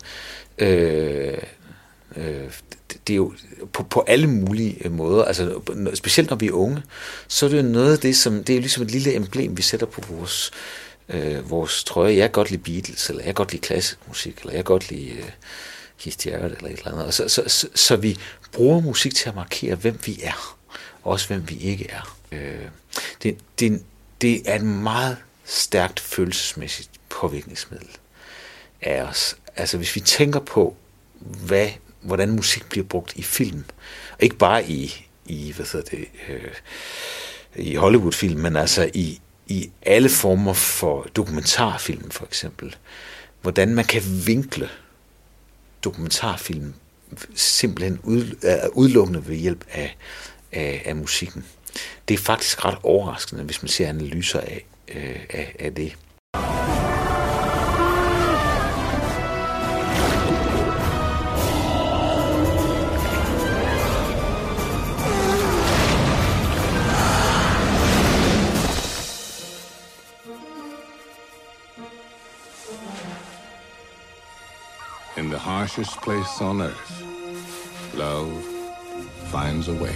øh, 0.58 1.38
øh, 2.16 2.50
det 3.06 3.12
er 3.12 3.16
jo 3.16 3.32
på, 3.72 3.82
på 3.82 4.04
alle 4.06 4.26
mulige 4.26 4.88
måder, 4.88 5.24
altså 5.24 5.60
specielt 5.94 6.30
når 6.30 6.36
vi 6.36 6.46
er 6.46 6.52
unge, 6.52 6.82
så 7.28 7.46
er 7.46 7.50
det 7.50 7.56
jo 7.56 7.62
noget 7.62 7.92
af 7.92 7.98
det, 7.98 8.16
som, 8.16 8.44
det 8.44 8.56
er 8.56 8.60
ligesom 8.60 8.82
et 8.82 8.90
lille 8.90 9.14
emblem, 9.14 9.56
vi 9.56 9.62
sætter 9.62 9.86
på 9.86 10.02
vores, 10.10 10.50
øh, 10.50 10.85
øh, 11.08 11.50
vores 11.50 11.84
trøje. 11.84 12.16
Jeg 12.16 12.22
kan 12.22 12.30
godt 12.30 12.50
lide 12.50 12.62
Beatles, 12.62 13.08
eller 13.08 13.20
jeg 13.20 13.26
kan 13.26 13.34
godt 13.34 13.52
lide 13.52 13.62
klassisk 13.62 13.98
musik, 14.08 14.38
eller 14.38 14.52
jeg 14.52 14.58
kan 14.58 14.64
godt 14.64 14.90
lide 14.90 15.10
øh, 15.10 15.30
Keith 15.98 16.26
Jarrett, 16.26 16.56
eller 16.56 16.70
et 16.70 16.78
eller 16.78 16.92
andet. 16.92 17.06
Og 17.06 17.14
så, 17.14 17.28
så, 17.28 17.42
så, 17.46 17.68
så 17.74 17.96
vi 17.96 18.18
bruger 18.52 18.80
musik 18.80 19.14
til 19.14 19.28
at 19.28 19.34
markere, 19.34 19.74
hvem 19.74 19.98
vi 20.06 20.20
er, 20.22 20.56
og 21.02 21.12
også 21.12 21.26
hvem 21.26 21.48
vi 21.48 21.56
ikke 21.56 21.90
er. 21.90 22.18
Øh, 22.32 22.68
det, 23.22 23.38
det, 23.58 23.82
det 24.20 24.50
er 24.50 24.54
et 24.54 24.64
meget 24.64 25.16
stærkt 25.44 26.00
følelsesmæssigt 26.00 26.90
påvirkningsmiddel 27.08 27.88
af 28.82 29.02
os. 29.02 29.36
Altså 29.56 29.76
hvis 29.76 29.96
vi 29.96 30.00
tænker 30.00 30.40
på, 30.40 30.76
hvad 31.20 31.68
hvordan 32.06 32.30
musik 32.30 32.68
bliver 32.68 32.86
brugt 32.86 33.16
i 33.16 33.22
film. 33.22 33.64
Ikke 34.20 34.36
bare 34.36 34.68
i, 34.68 35.06
i 35.26 35.52
hvad 35.52 35.66
hedder 35.72 35.90
det, 35.96 36.08
øh, 36.28 36.52
i 37.56 37.74
Hollywood-film, 37.74 38.40
men 38.40 38.56
altså 38.56 38.90
i, 38.94 39.20
i 39.46 39.70
alle 39.82 40.08
former 40.08 40.52
for 40.52 41.06
dokumentarfilm 41.16 42.10
for 42.10 42.24
eksempel. 42.24 42.76
Hvordan 43.42 43.74
man 43.74 43.84
kan 43.84 44.02
vinkle 44.26 44.68
dokumentarfilm 45.84 46.74
simpelthen 47.34 48.00
ud, 48.02 48.38
øh, 48.44 48.52
udelukkende 48.72 49.28
ved 49.28 49.36
hjælp 49.36 49.64
af, 49.70 49.96
af, 50.52 50.82
af 50.84 50.96
musikken. 50.96 51.44
Det 52.08 52.14
er 52.14 52.18
faktisk 52.18 52.64
ret 52.64 52.78
overraskende, 52.82 53.42
hvis 53.42 53.62
man 53.62 53.68
ser 53.68 53.88
analyser 53.88 54.40
af, 54.40 54.64
øh, 54.88 55.20
af, 55.30 55.56
af 55.58 55.74
det. 55.74 55.96
Harshest 75.76 76.00
place 76.00 76.44
on 76.44 76.60
earth, 76.60 77.04
love 77.94 78.32
finds 79.30 79.68
a 79.68 79.72
way. 79.72 79.94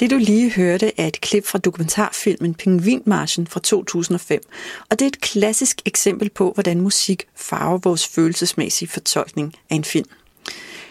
Det 0.00 0.10
du 0.10 0.16
lige 0.16 0.50
hørte 0.50 0.92
er 1.00 1.06
et 1.06 1.20
klip 1.20 1.46
fra 1.46 1.58
dokumentarfilmen 1.58 2.54
Pingvinmarchen 2.54 3.46
fra 3.46 3.60
2005, 3.60 4.40
og 4.90 4.98
det 4.98 5.04
er 5.04 5.08
et 5.08 5.20
klassisk 5.20 5.82
eksempel 5.84 6.30
på, 6.30 6.52
hvordan 6.52 6.80
musik 6.80 7.26
farver 7.36 7.78
vores 7.78 8.08
følelsesmæssige 8.08 8.88
fortolkning 8.88 9.54
af 9.70 9.74
en 9.74 9.84
film. 9.84 10.08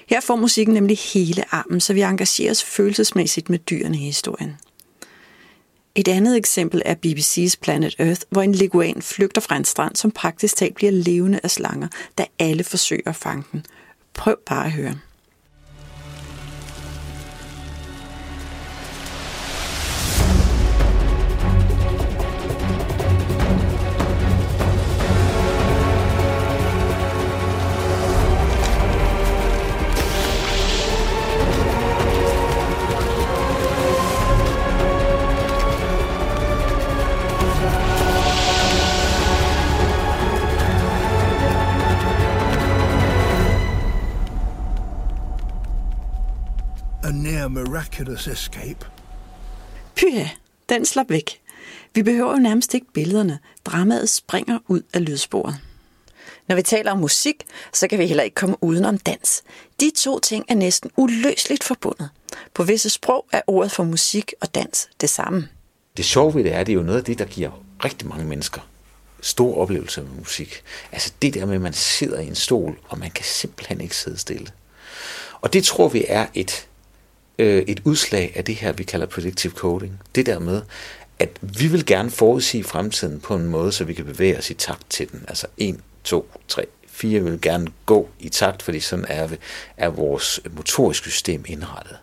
Her 0.08 0.22
får 0.22 0.36
musikken 0.36 0.74
nemlig 0.74 0.98
hele 1.14 1.54
armen, 1.54 1.80
så 1.80 1.94
vi 1.94 2.02
engagerer 2.02 2.52
os 2.52 2.64
følelsesmæssigt 2.64 3.50
med 3.50 3.60
dyrene 3.60 3.98
i 3.98 4.06
historien. 4.06 4.58
Et 5.96 6.08
andet 6.08 6.38
eksempel 6.38 6.82
er 6.86 6.96
BBC's 6.96 7.56
Planet 7.62 7.96
Earth, 8.00 8.22
hvor 8.30 8.42
en 8.42 8.56
leguan 8.56 9.02
flygter 9.02 9.42
fra 9.42 9.58
en 9.58 9.66
strand, 9.66 9.96
som 9.96 10.12
praktisk 10.12 10.56
talt 10.56 10.76
bliver 10.76 10.92
levende 10.92 11.40
af 11.44 11.52
slanger, 11.52 11.88
da 12.18 12.26
alle 12.40 12.64
forsøger 12.64 13.10
at 13.10 13.16
fange 13.16 13.44
den. 13.52 13.66
Prøv 14.14 14.36
bare 14.46 14.66
at 14.66 14.72
høre. 14.72 14.96
Miraculous 47.14 48.28
escape. 48.28 48.86
Pyha, 49.96 50.26
den 50.70 50.86
slap 50.86 51.10
væk. 51.10 51.42
Vi 51.94 52.04
behøver 52.04 52.32
jo 52.32 52.38
nærmest 52.38 52.74
ikke 52.74 52.88
billederne. 52.94 53.40
Dramaet 53.66 54.10
springer 54.10 54.60
ud 54.68 54.82
af 54.94 55.06
lydsporet. 55.06 55.56
Når 56.48 56.56
vi 56.56 56.62
taler 56.62 56.92
om 56.92 56.98
musik, 56.98 57.44
så 57.74 57.88
kan 57.88 58.00
vi 58.00 58.08
heller 58.08 58.24
ikke 58.24 58.36
komme 58.36 58.56
uden 58.62 58.86
om 58.86 58.98
dans. 58.98 59.42
De 59.80 59.92
to 59.96 60.20
ting 60.20 60.46
er 60.48 60.56
næsten 60.56 60.92
uløseligt 60.98 61.64
forbundet. 61.64 62.10
På 62.54 62.64
visse 62.64 62.90
sprog 62.90 63.26
er 63.32 63.42
ordet 63.48 63.72
for 63.72 63.84
musik 63.84 64.34
og 64.42 64.56
dans 64.56 64.90
det 65.02 65.10
samme. 65.10 65.48
Det 65.98 66.06
sjove 66.06 66.36
ved 66.36 66.44
det 66.44 66.54
er, 66.54 66.60
at 66.60 66.68
det 66.68 66.74
er 66.74 66.78
jo 66.78 66.84
noget 66.84 67.00
af 67.00 67.06
det, 67.06 67.20
der 67.20 67.26
giver 67.26 67.52
rigtig 67.84 68.08
mange 68.08 68.26
mennesker 68.26 68.62
stor 69.22 69.58
oplevelse 69.58 70.02
med 70.02 70.10
musik. 70.20 70.64
Altså 70.92 71.12
det 71.22 71.34
der 71.34 71.46
med, 71.46 71.56
at 71.56 71.62
man 71.62 71.74
sidder 71.74 72.20
i 72.20 72.28
en 72.28 72.36
stol, 72.36 72.80
og 72.88 73.00
man 73.00 73.12
kan 73.12 73.26
simpelthen 73.26 73.82
ikke 73.82 73.96
sidde 73.96 74.18
stille. 74.18 74.48
Og 75.42 75.54
det 75.54 75.64
tror 75.64 75.90
vi 75.90 76.06
er 76.08 76.26
et 76.34 76.68
øh, 77.42 77.64
et 77.68 77.82
udslag 77.86 78.32
af 78.36 78.46
det 78.46 78.56
her, 78.56 78.72
vi 78.72 78.84
kalder 78.84 79.06
predictive 79.06 79.54
coding. 79.54 80.00
Det 80.16 80.26
der 80.26 80.40
med, 80.40 80.62
at 81.20 81.30
vi 81.42 81.68
vil 81.68 81.86
gerne 81.86 82.12
forudsige 82.12 82.64
fremtiden 82.64 83.20
på 83.20 83.36
en 83.36 83.46
måde, 83.46 83.72
så 83.72 83.84
vi 83.84 83.94
kan 83.94 84.06
bevæge 84.06 84.38
os 84.38 84.50
i 84.50 84.54
takt 84.54 84.90
til 84.90 85.12
den. 85.12 85.26
Altså 85.28 85.48
1, 85.58 85.80
2, 86.04 86.30
3, 86.48 86.66
4 86.88 87.20
vil 87.20 87.42
gerne 87.42 87.68
gå 87.86 88.10
i 88.20 88.30
takt, 88.30 88.64
fordi 88.64 88.80
sådan 88.80 89.06
er, 89.10 89.30
er 89.78 89.90
vores 89.90 90.40
motoriske 90.56 91.10
system 91.10 91.44
indrettet. 91.48 91.98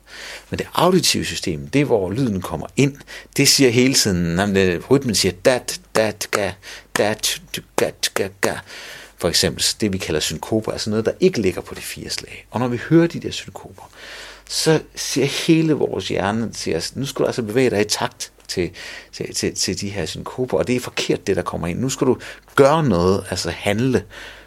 Men 0.51 0.59
det 0.59 0.67
auditive 0.75 1.25
system, 1.25 1.69
det 1.69 1.81
er 1.81 1.85
hvor 1.85 2.11
lyden 2.11 2.41
kommer 2.41 2.67
ind, 2.77 2.97
det 3.37 3.49
siger 3.49 3.71
hele 3.71 3.95
tiden, 3.95 4.39
at 4.39 4.57
øh, 4.57 4.91
rytmen 4.91 5.15
siger 5.15 5.33
dat, 5.45 5.81
dat, 5.97 6.29
ga, 6.31 6.53
dat, 6.97 7.43
gat, 7.77 8.11
ga, 8.15 8.29
ga. 8.41 8.55
For 9.17 9.29
eksempel 9.29 9.65
det, 9.81 9.93
vi 9.93 9.99
kalder 9.99 10.21
synkoper, 10.21 10.73
altså 10.73 10.91
noget, 10.91 11.05
der 11.05 11.13
ikke 11.21 11.41
ligger 11.41 11.61
på 11.61 11.75
de 11.75 11.81
fire 11.81 12.11
slag. 12.11 12.47
Og 12.51 12.61
når 12.61 12.69
vi 12.69 12.77
hører 12.77 13.07
de 13.07 13.21
der 13.21 13.31
synkoper, 13.31 13.91
så 14.49 14.81
siger 14.95 15.27
hele 15.47 15.73
vores 15.73 16.09
hjerne 16.09 16.53
til 16.53 16.77
os, 16.77 16.97
nu 16.97 17.07
skal 17.07 17.23
du 17.23 17.27
altså 17.27 17.43
bevæge 17.43 17.71
dig 17.71 17.81
i 17.81 17.85
takt 17.85 18.33
til, 18.49 18.71
til, 19.13 19.35
til, 19.35 19.55
til 19.55 19.81
de 19.81 19.89
her 19.89 20.07
synkoper, 20.07 20.59
og 20.59 20.67
det 20.67 20.77
er 20.77 20.81
forkert, 20.81 21.27
det 21.27 21.37
der 21.37 21.43
kommer 21.43 21.67
ind. 21.67 21.81
Nu 21.81 21.89
skal 21.89 22.07
du 22.07 22.19
gøre 22.55 22.85
noget, 22.85 23.25
altså 23.31 23.51
handle 23.51 24.05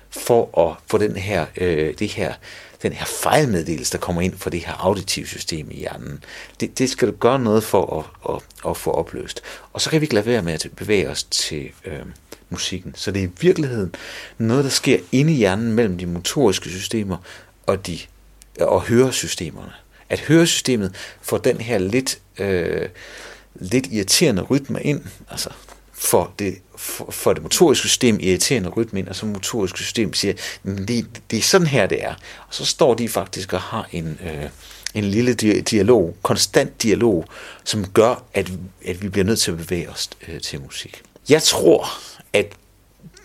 for 0.10 0.70
at 0.70 0.78
få 0.88 0.98
den 0.98 1.16
her, 1.16 1.46
øh, 1.58 1.94
det 2.00 2.08
her, 2.08 2.34
den 2.82 2.94
her 2.94 3.06
fejlmeddelelse, 3.06 3.92
der 3.92 3.98
kommer 3.98 4.22
ind 4.22 4.38
fra 4.38 4.50
det 4.50 4.60
her 4.60 4.74
auditive 4.74 5.28
system 5.28 5.72
i 5.72 5.76
hjernen. 5.76 6.24
Det, 6.60 6.80
det 6.80 6.90
skal 6.90 7.08
du 7.08 7.14
gøre 7.14 7.40
noget 7.40 7.64
for 7.64 8.00
at, 8.00 8.36
at, 8.36 8.70
at 8.70 8.78
få 8.78 8.92
opløst. 8.92 9.42
Og 9.74 9.82
så 9.82 9.90
kan 9.90 10.02
vi 10.02 10.06
ikke 10.06 10.16
lade 10.16 10.26
være 10.26 10.42
med 10.42 10.54
at 10.54 10.68
bevæge 10.76 11.10
os 11.10 11.24
til 11.24 11.70
øh, 11.86 12.00
musikken. 12.50 12.94
Så 12.96 13.12
det 13.12 13.24
er 13.24 13.28
i 13.28 13.32
virkeligheden 13.42 13.96
noget, 14.38 14.64
der 14.64 14.70
sker 14.70 15.00
inde 15.12 15.34
i 15.34 15.36
hjernen 15.36 15.72
mellem 15.72 15.98
de 15.98 16.06
motoriske 16.06 16.70
systemer 16.70 17.18
og, 17.66 17.88
de, 17.88 18.00
og 18.60 18.82
høresystemerne. 18.82 19.72
At 20.12 20.20
høresystemet 20.20 20.96
får 21.22 21.38
den 21.38 21.62
her 21.62 21.78
lidt, 21.78 22.20
øh, 22.38 22.90
lidt 23.56 23.88
irriterende 23.92 24.42
rytme 24.42 24.84
ind, 24.84 25.02
altså 25.30 25.50
for 25.94 26.34
det, 26.40 26.58
for, 26.76 27.12
for 27.12 27.34
det 27.34 27.44
motoriske 27.44 27.88
system 27.88 28.18
irriterende 28.20 28.70
rytme 28.70 29.00
ind, 29.00 29.08
og 29.08 29.16
så 29.16 29.26
motoriske 29.26 29.78
system 29.80 30.14
siger, 30.14 30.34
det, 30.66 31.22
det 31.32 31.40
er 31.40 31.42
sådan 31.42 31.68
her, 31.68 31.88
det 31.88 32.04
er. 32.04 32.14
Og 32.48 32.54
så 32.54 32.66
står 32.66 32.94
de 32.94 33.10
faktisk 33.10 33.54
og 33.54 33.62
har 33.62 33.88
en, 33.92 34.20
øh, 34.24 34.50
en 34.94 35.04
lille 35.04 35.34
dialog, 35.62 36.18
konstant 36.22 36.84
dialog, 36.84 37.26
som 37.64 37.88
gør, 37.88 38.24
at, 38.34 38.52
at 38.86 39.02
vi 39.02 39.10
bliver 39.10 39.26
nødt 39.26 39.40
til 39.40 39.52
at 39.52 39.58
bevæge 39.58 39.90
os 39.90 40.10
øh, 40.28 40.42
til 40.42 40.62
musik. 40.62 41.02
Jeg 41.30 41.44
tror, 41.44 41.88
at 42.34 42.54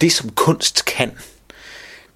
det 0.00 0.12
som 0.12 0.30
kunst 0.30 0.84
kan, 0.84 1.12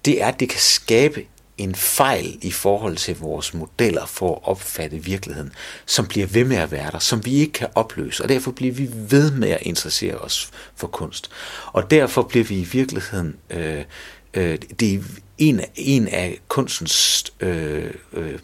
det 0.05 0.21
er, 0.21 0.27
at 0.27 0.39
det 0.39 0.49
kan 0.49 0.59
skabe 0.59 1.25
en 1.57 1.75
fejl 1.75 2.37
i 2.41 2.51
forhold 2.51 2.97
til 2.97 3.19
vores 3.19 3.53
modeller 3.53 4.05
for 4.05 4.35
at 4.35 4.39
opfatte 4.43 4.97
virkeligheden, 4.97 5.51
som 5.85 6.07
bliver 6.07 6.27
ved 6.27 6.43
med 6.45 6.57
at 6.57 6.71
være 6.71 6.91
der, 6.91 6.99
som 6.99 7.25
vi 7.25 7.33
ikke 7.33 7.53
kan 7.53 7.67
opløse, 7.75 8.23
og 8.23 8.29
derfor 8.29 8.51
bliver 8.51 8.73
vi 8.73 8.89
ved 8.93 9.31
med 9.31 9.49
at 9.49 9.61
interessere 9.61 10.17
os 10.17 10.49
for 10.75 10.87
kunst. 10.87 11.29
Og 11.65 11.91
derfor 11.91 12.21
bliver 12.21 12.45
vi 12.45 12.59
i 12.59 12.63
virkeligheden, 12.63 13.35
øh, 13.49 13.83
øh, 14.33 14.57
det 14.79 14.93
er 14.93 14.99
en, 15.37 15.61
en 15.75 16.07
af 16.07 16.39
kunstens 16.47 17.25
øh, 17.39 17.93
øh, 18.13 18.39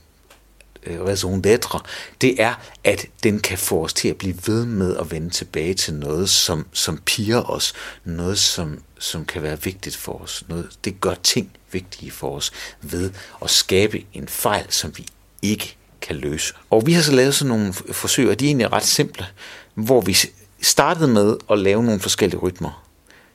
øh, 0.84 1.02
raison 1.06 1.44
d'être, 1.48 1.80
det 2.22 2.42
er, 2.42 2.54
at 2.84 3.06
den 3.24 3.40
kan 3.40 3.58
få 3.58 3.84
os 3.84 3.94
til 3.94 4.08
at 4.08 4.18
blive 4.18 4.36
ved 4.48 4.66
med 4.66 4.98
at 4.98 5.12
vende 5.12 5.30
tilbage 5.30 5.74
til 5.74 5.94
noget, 5.94 6.30
som, 6.30 6.66
som 6.74 7.02
piger 7.06 7.50
os, 7.50 7.74
noget, 8.04 8.40
som, 8.40 8.82
som 9.00 9.26
kan 9.26 9.44
være 9.44 9.62
vigtigt 9.62 9.96
for 9.96 10.14
os. 10.14 10.44
Noget, 10.48 10.70
det 10.86 11.02
gør 11.02 11.14
ting 11.24 11.52
vigtige 11.78 12.12
for 12.12 12.36
os 12.36 12.52
ved 12.82 13.12
at 13.42 13.50
skabe 13.50 14.06
en 14.14 14.28
fejl, 14.28 14.66
som 14.70 14.94
vi 14.98 15.06
ikke 15.42 15.78
kan 16.02 16.16
løse. 16.16 16.54
Og 16.70 16.86
vi 16.86 16.94
har 16.94 17.02
så 17.02 17.12
lavet 17.12 17.36
sådan 17.36 17.50
nogle 17.50 17.74
forsøg, 17.74 18.30
og 18.30 18.40
de 18.40 18.46
er 18.46 18.50
egentlig 18.50 18.72
ret 18.72 18.84
simple, 18.84 19.26
hvor 19.74 20.02
vi 20.02 20.18
startede 20.62 21.08
med 21.08 21.38
at 21.52 21.60
lave 21.60 21.84
nogle 21.84 22.00
forskellige 22.00 22.40
rytmer, 22.40 22.84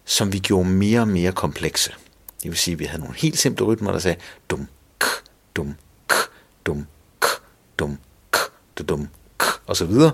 som 0.04 0.32
vi 0.32 0.38
gjorde 0.38 0.68
mere 0.68 1.00
og 1.00 1.08
mere 1.08 1.32
komplekse. 1.32 1.90
Det 2.42 2.50
vil 2.50 2.58
sige, 2.58 2.72
at 2.72 2.78
vi 2.78 2.84
havde 2.84 3.02
nogle 3.02 3.16
helt 3.16 3.38
simple 3.38 3.66
rytmer, 3.66 3.92
der 3.92 3.98
sagde 3.98 4.16
dum, 4.50 4.68
k, 4.98 5.04
dum, 5.56 5.74
k, 6.08 6.14
dum, 6.66 6.86
dum, 7.78 7.98
k, 8.30 8.36
dum, 8.88 9.08
k, 9.38 9.44
og 9.66 9.76
så 9.76 9.84
videre. 9.84 10.12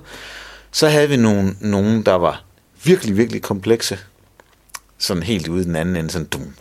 Så 0.70 0.88
havde 0.88 1.08
vi 1.08 1.16
nogle, 1.16 1.56
nogle, 1.60 2.04
der 2.04 2.14
var 2.14 2.44
virkelig, 2.84 3.16
virkelig 3.16 3.42
komplekse, 3.42 3.98
sådan 4.98 5.22
helt 5.22 5.48
ude 5.48 5.62
i 5.62 5.64
den 5.64 5.76
anden 5.76 5.96
ende, 5.96 6.10
sådan 6.10 6.26
dum, 6.26 6.54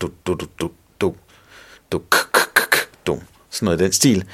du, 0.00 0.10
du, 0.26 0.34
du, 0.34 0.46
du, 0.60 0.70
du, 1.00 1.14
du, 1.92 1.98
k, 1.98 2.14
k, 2.32 2.54
k, 2.54 2.70
k, 2.70 3.06
du, 3.06 3.20
sådan 3.50 3.66
noget 3.66 3.80
i 3.80 3.84
den 3.84 3.92
stil. 3.92 4.24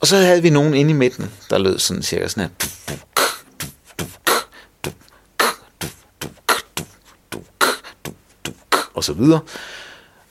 Og 0.00 0.06
så 0.06 0.16
havde 0.16 0.42
vi 0.42 0.50
nogen 0.50 0.74
inde 0.74 0.90
i 0.90 0.94
midten, 0.94 1.30
der 1.50 1.58
lød 1.58 1.78
sådan 1.78 2.02
cirka 2.02 2.28
sådan 2.28 2.50
her, 2.50 2.66
og 8.94 9.04
så 9.04 9.12
videre. 9.12 9.40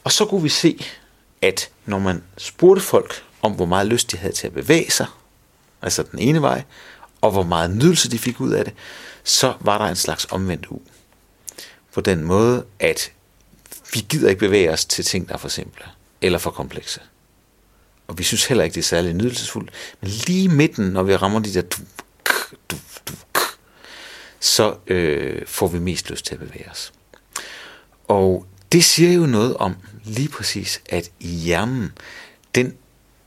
Og 0.03 0.11
så 0.11 0.25
kunne 0.25 0.43
vi 0.43 0.49
se, 0.49 0.85
at 1.41 1.69
når 1.85 1.99
man 1.99 2.23
spurgte 2.37 2.81
folk, 2.81 3.23
om 3.41 3.51
hvor 3.51 3.65
meget 3.65 3.87
lyst 3.87 4.11
de 4.11 4.17
havde 4.17 4.33
til 4.33 4.47
at 4.47 4.53
bevæge 4.53 4.91
sig, 4.91 5.07
altså 5.81 6.03
den 6.03 6.19
ene 6.19 6.41
vej, 6.41 6.63
og 7.21 7.31
hvor 7.31 7.43
meget 7.43 7.71
nydelse 7.71 8.11
de 8.11 8.19
fik 8.19 8.41
ud 8.41 8.51
af 8.51 8.65
det, 8.65 8.73
så 9.23 9.53
var 9.59 9.77
der 9.77 9.85
en 9.85 9.95
slags 9.95 10.27
omvendt 10.31 10.67
u. 10.69 10.79
På 11.93 12.01
den 12.01 12.23
måde, 12.23 12.65
at 12.79 13.11
vi 13.93 14.05
gider 14.09 14.29
ikke 14.29 14.39
bevæge 14.39 14.71
os 14.71 14.85
til 14.85 15.05
ting, 15.05 15.27
der 15.27 15.33
er 15.33 15.37
for 15.37 15.49
simple 15.49 15.85
eller 16.21 16.39
for 16.39 16.51
komplekse. 16.51 17.01
Og 18.07 18.17
vi 18.17 18.23
synes 18.23 18.45
heller 18.45 18.63
ikke, 18.63 18.73
det 18.73 18.81
er 18.81 18.85
særlig 18.85 19.13
nydelsesfuldt. 19.13 19.71
Men 20.01 20.09
lige 20.09 20.49
midten, 20.49 20.85
når 20.85 21.03
vi 21.03 21.15
rammer 21.15 21.39
de 21.39 21.53
der 21.53 21.61
du, 21.61 21.77
du, 22.71 22.75
du, 23.07 23.13
så 24.39 24.75
øh, 24.87 25.47
får 25.47 25.67
vi 25.67 25.79
mest 25.79 26.09
lyst 26.09 26.25
til 26.25 26.33
at 26.33 26.39
bevæge 26.39 26.69
os. 26.71 26.93
Og 28.07 28.45
det 28.71 28.83
siger 28.83 29.11
jo 29.11 29.25
noget 29.25 29.57
om 29.57 29.75
lige 30.03 30.29
præcis, 30.29 30.81
at 30.89 31.11
hjernen, 31.19 31.91
den 32.55 32.77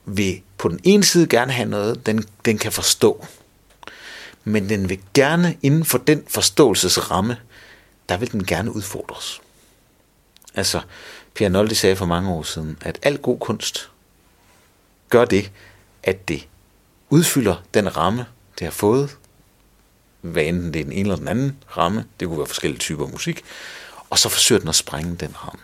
vil 0.05 0.41
på 0.57 0.69
den 0.69 0.79
ene 0.83 1.03
side 1.03 1.27
gerne 1.27 1.51
have 1.51 1.69
noget, 1.69 2.05
den, 2.05 2.25
den 2.45 2.57
kan 2.57 2.71
forstå. 2.71 3.25
Men 4.43 4.69
den 4.69 4.89
vil 4.89 4.99
gerne 5.13 5.57
inden 5.61 5.85
for 5.85 5.97
den 5.97 6.23
forståelsesramme, 6.27 7.37
der 8.09 8.17
vil 8.17 8.31
den 8.31 8.45
gerne 8.45 8.75
udfordres. 8.75 9.41
Altså, 10.55 10.81
Pierre 11.33 11.51
Nolde 11.51 11.75
sagde 11.75 11.95
for 11.95 12.05
mange 12.05 12.29
år 12.29 12.43
siden, 12.43 12.77
at 12.81 12.99
al 13.01 13.17
god 13.17 13.39
kunst 13.39 13.89
gør 15.09 15.25
det, 15.25 15.51
at 16.03 16.27
det 16.27 16.47
udfylder 17.09 17.63
den 17.73 17.97
ramme, 17.97 18.25
det 18.59 18.65
har 18.65 18.71
fået, 18.71 19.17
hvad 20.21 20.43
enten 20.43 20.73
det 20.73 20.79
er 20.79 20.83
den 20.83 20.93
ene 20.93 21.01
eller 21.01 21.15
den 21.15 21.27
anden 21.27 21.57
ramme, 21.77 22.05
det 22.19 22.27
kunne 22.27 22.37
være 22.37 22.47
forskellige 22.47 22.79
typer 22.79 23.07
musik, 23.07 23.43
og 24.09 24.19
så 24.19 24.29
forsøger 24.29 24.59
den 24.59 24.69
at 24.69 24.75
sprænge 24.75 25.15
den 25.15 25.35
ramme. 25.43 25.61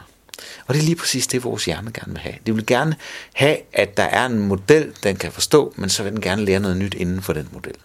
Og 0.68 0.74
det 0.74 0.82
er 0.82 0.86
lige 0.86 0.96
præcis 0.96 1.28
det, 1.28 1.44
vores 1.44 1.66
hjerne 1.66 1.92
gerne 1.92 2.12
vil 2.12 2.22
have. 2.22 2.36
Det 2.46 2.56
vil 2.56 2.66
gerne 2.66 2.96
have, 3.34 3.58
at 3.74 3.98
der 3.98 4.04
er 4.04 4.26
en 4.26 4.40
model, 4.48 4.94
den 5.04 5.16
kan 5.16 5.32
forstå, 5.32 5.74
men 5.78 5.90
så 5.90 6.04
vil 6.04 6.12
den 6.12 6.22
gerne 6.22 6.46
lære 6.46 6.60
noget 6.60 6.78
nyt 6.78 6.94
inden 6.94 7.22
for 7.22 7.34
den 7.34 7.50
model. 7.52 7.76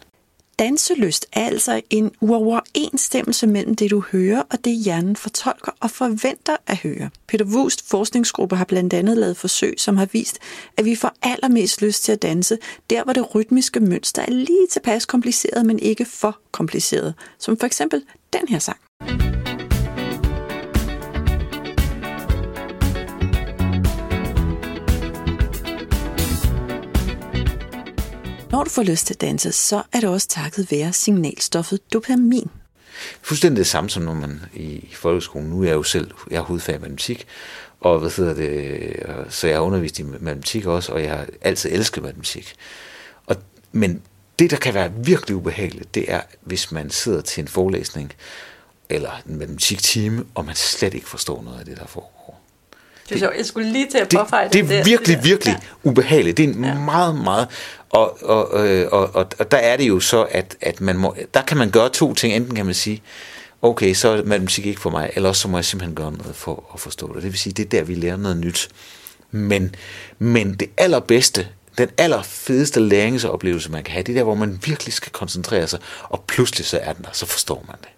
Danselyst 0.60 1.26
er 1.32 1.46
altså 1.46 1.80
en 1.90 2.10
uoverensstemmelse 2.20 3.46
mellem 3.46 3.74
det, 3.74 3.90
du 3.90 4.00
hører, 4.12 4.42
og 4.50 4.64
det 4.64 4.76
hjernen 4.76 5.16
fortolker 5.16 5.72
og 5.80 5.90
forventer 5.90 6.56
at 6.66 6.76
høre. 6.76 7.10
Peter 7.28 7.44
Wust 7.44 7.88
forskningsgruppe 7.88 8.56
har 8.56 8.64
blandt 8.64 8.92
andet 8.92 9.16
lavet 9.16 9.36
forsøg, 9.36 9.74
som 9.78 9.96
har 9.96 10.08
vist, 10.12 10.38
at 10.76 10.84
vi 10.84 10.94
får 10.94 11.12
allermest 11.22 11.82
lyst 11.82 12.04
til 12.04 12.12
at 12.12 12.22
danse, 12.22 12.58
der 12.90 13.04
hvor 13.04 13.12
det 13.12 13.34
rytmiske 13.34 13.80
mønster 13.80 14.22
er 14.22 14.30
lige 14.30 14.66
tilpas 14.70 15.06
kompliceret, 15.06 15.66
men 15.66 15.78
ikke 15.78 16.04
for 16.04 16.38
kompliceret, 16.50 17.14
som 17.38 17.56
for 17.56 17.66
eksempel 17.66 18.02
den 18.32 18.48
her 18.48 18.58
sang. 18.58 18.78
Når 28.60 28.64
du 28.64 28.70
får 28.70 28.82
lyst 28.82 29.06
til 29.06 29.14
at 29.14 29.20
danse, 29.20 29.52
så 29.52 29.82
er 29.92 30.00
det 30.00 30.08
også 30.08 30.28
takket 30.28 30.70
være 30.70 30.92
signalstoffet 30.92 31.92
dopamin. 31.92 32.50
Fuldstændig 33.22 33.58
det 33.58 33.66
samme 33.66 33.90
som 33.90 34.02
når 34.02 34.14
man 34.14 34.40
i 34.54 34.88
folkeskolen, 34.92 35.50
nu 35.50 35.62
er 35.62 35.66
jeg 35.66 35.74
jo 35.74 35.82
selv, 35.82 36.10
jeg 36.30 36.36
er 36.36 36.40
hovedfag 36.40 36.74
i 36.74 36.78
matematik, 36.78 37.26
og 37.80 37.98
hvad 37.98 38.10
hedder 38.10 38.34
det, 38.34 39.32
så 39.32 39.46
jeg 39.46 39.56
har 39.56 39.62
undervist 39.62 39.98
i 39.98 40.02
matematik 40.02 40.66
også, 40.66 40.92
og 40.92 41.02
jeg 41.02 41.10
har 41.10 41.26
altid 41.40 41.70
elsket 41.72 42.02
matematik. 42.02 42.54
Og, 43.26 43.36
men 43.72 44.02
det, 44.38 44.50
der 44.50 44.56
kan 44.56 44.74
være 44.74 44.92
virkelig 44.96 45.36
ubehageligt, 45.36 45.94
det 45.94 46.12
er, 46.12 46.20
hvis 46.40 46.72
man 46.72 46.90
sidder 46.90 47.20
til 47.20 47.40
en 47.40 47.48
forelæsning, 47.48 48.12
eller 48.88 49.10
en 49.28 49.38
matematiktime, 49.38 50.24
og 50.34 50.44
man 50.44 50.54
slet 50.54 50.94
ikke 50.94 51.08
forstår 51.08 51.42
noget 51.42 51.58
af 51.58 51.64
det, 51.64 51.76
der 51.76 51.86
foregår. 51.86 52.19
Det, 53.14 53.22
jeg 53.38 53.46
skulle 53.46 53.72
lige 53.72 53.86
til 53.90 53.98
at 53.98 54.08
påfeje 54.08 54.44
det. 54.44 54.52
Det, 54.52 54.68
det 54.68 54.78
er 54.78 54.84
virkelig, 54.84 55.16
det 55.16 55.24
virkelig 55.24 55.56
ja. 55.84 55.90
ubehageligt. 55.90 56.36
Det 56.36 56.44
er 56.44 56.48
en 56.48 56.64
ja. 56.64 56.74
meget, 56.74 57.14
meget... 57.14 57.48
Og, 57.90 58.18
og, 58.22 58.68
øh, 58.68 58.88
og, 58.92 59.10
og, 59.14 59.26
og 59.38 59.50
der 59.50 59.56
er 59.56 59.76
det 59.76 59.88
jo 59.88 60.00
så, 60.00 60.26
at, 60.30 60.56
at 60.60 60.80
man 60.80 60.96
må, 60.96 61.16
der 61.34 61.42
kan 61.42 61.56
man 61.56 61.70
gøre 61.70 61.88
to 61.88 62.14
ting. 62.14 62.34
Enten 62.34 62.54
kan 62.54 62.66
man 62.66 62.74
sige, 62.74 63.02
okay, 63.62 63.94
så 63.94 64.08
er 64.08 64.22
matematik 64.22 64.66
ikke 64.66 64.80
for 64.80 64.90
mig, 64.90 65.10
eller 65.14 65.28
også 65.28 65.42
så 65.42 65.48
må 65.48 65.58
jeg 65.58 65.64
simpelthen 65.64 65.94
gøre 65.94 66.12
noget 66.12 66.36
for 66.36 66.70
at 66.74 66.80
forstå 66.80 67.14
det. 67.14 67.22
Det 67.22 67.32
vil 67.32 67.38
sige, 67.38 67.52
det 67.52 67.64
er 67.64 67.68
der, 67.68 67.82
vi 67.82 67.94
lærer 67.94 68.16
noget 68.16 68.36
nyt. 68.36 68.68
Men, 69.30 69.74
men 70.18 70.54
det 70.54 70.70
allerbedste, 70.76 71.46
den 71.78 71.88
allerfedeste 71.98 72.80
læringsoplevelse, 72.80 73.70
man 73.70 73.84
kan 73.84 73.92
have, 73.92 74.02
det 74.02 74.12
er 74.12 74.16
der, 74.16 74.24
hvor 74.24 74.34
man 74.34 74.60
virkelig 74.64 74.94
skal 74.94 75.12
koncentrere 75.12 75.66
sig, 75.66 75.78
og 76.02 76.24
pludselig 76.26 76.66
så 76.66 76.78
er 76.82 76.92
den 76.92 77.04
der, 77.04 77.10
så 77.12 77.26
forstår 77.26 77.64
man 77.68 77.76
det. 77.80 77.88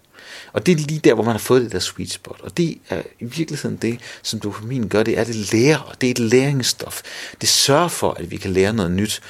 Og 0.53 0.65
det 0.65 0.71
er 0.71 0.75
lige 0.75 0.99
der, 0.99 1.13
hvor 1.13 1.23
man 1.23 1.31
har 1.31 1.39
fået 1.39 1.61
det 1.61 1.71
der 1.71 1.79
sweet 1.79 2.11
spot. 2.11 2.41
Og 2.41 2.57
det 2.57 2.77
er 2.89 3.01
i 3.19 3.25
virkeligheden 3.25 3.77
det, 3.77 3.99
som 4.23 4.39
dopamin 4.39 4.87
gør, 4.87 5.03
det 5.03 5.19
er, 5.19 5.23
det 5.23 5.53
lærer, 5.53 5.77
og 5.77 6.01
det 6.01 6.07
er 6.07 6.11
et 6.11 6.19
læringsstof. 6.19 7.01
Det 7.41 7.49
sørger 7.49 7.87
for, 7.87 8.11
at 8.11 8.31
vi 8.31 8.37
kan 8.37 8.51
lære 8.51 8.73
noget 8.73 8.91
nyt, 8.91 9.21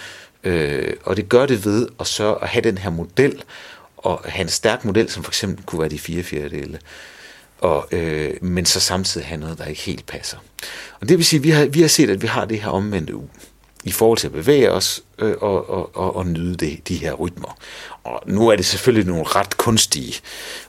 øh, 0.43 0.93
og 1.03 1.17
det 1.17 1.29
gør 1.29 1.45
det 1.45 1.65
ved 1.65 1.87
at 1.99 2.07
sørge 2.07 2.41
at 2.41 2.47
have 2.49 2.61
den 2.61 2.77
her 2.77 2.89
model, 2.89 3.43
og 3.97 4.21
have 4.25 4.41
en 4.41 4.49
stærk 4.49 4.85
model, 4.85 5.09
som 5.09 5.23
for 5.23 5.31
eksempel 5.31 5.65
kunne 5.65 5.81
være 5.81 5.89
de 5.89 5.99
fire 5.99 6.23
fjerdedele, 6.23 6.79
og, 7.59 7.87
øh, 7.91 8.43
men 8.43 8.65
så 8.65 8.79
samtidig 8.79 9.27
have 9.27 9.39
noget, 9.39 9.57
der 9.57 9.65
ikke 9.65 9.81
helt 9.81 10.05
passer. 10.05 10.37
Og 11.01 11.09
det 11.09 11.17
vil 11.17 11.25
sige, 11.25 11.37
at 11.37 11.43
vi 11.43 11.49
har, 11.49 11.65
vi 11.65 11.81
har 11.81 11.87
set, 11.87 12.09
at 12.09 12.21
vi 12.21 12.27
har 12.27 12.45
det 12.45 12.61
her 12.61 12.69
omvendte 12.69 13.15
u 13.15 13.23
i 13.83 13.91
forhold 13.91 14.17
til 14.17 14.27
at 14.27 14.33
bevæge 14.33 14.71
os 14.71 15.03
øh, 15.19 15.35
og, 15.41 15.69
og, 15.69 15.95
og, 15.95 16.15
og 16.15 16.25
nyde 16.25 16.55
det, 16.55 16.87
de 16.87 16.95
her 16.95 17.13
rytmer. 17.13 17.57
Og 18.03 18.23
nu 18.25 18.47
er 18.47 18.55
det 18.55 18.65
selvfølgelig 18.65 19.07
nogle 19.07 19.23
ret 19.23 19.57
kunstige 19.57 20.13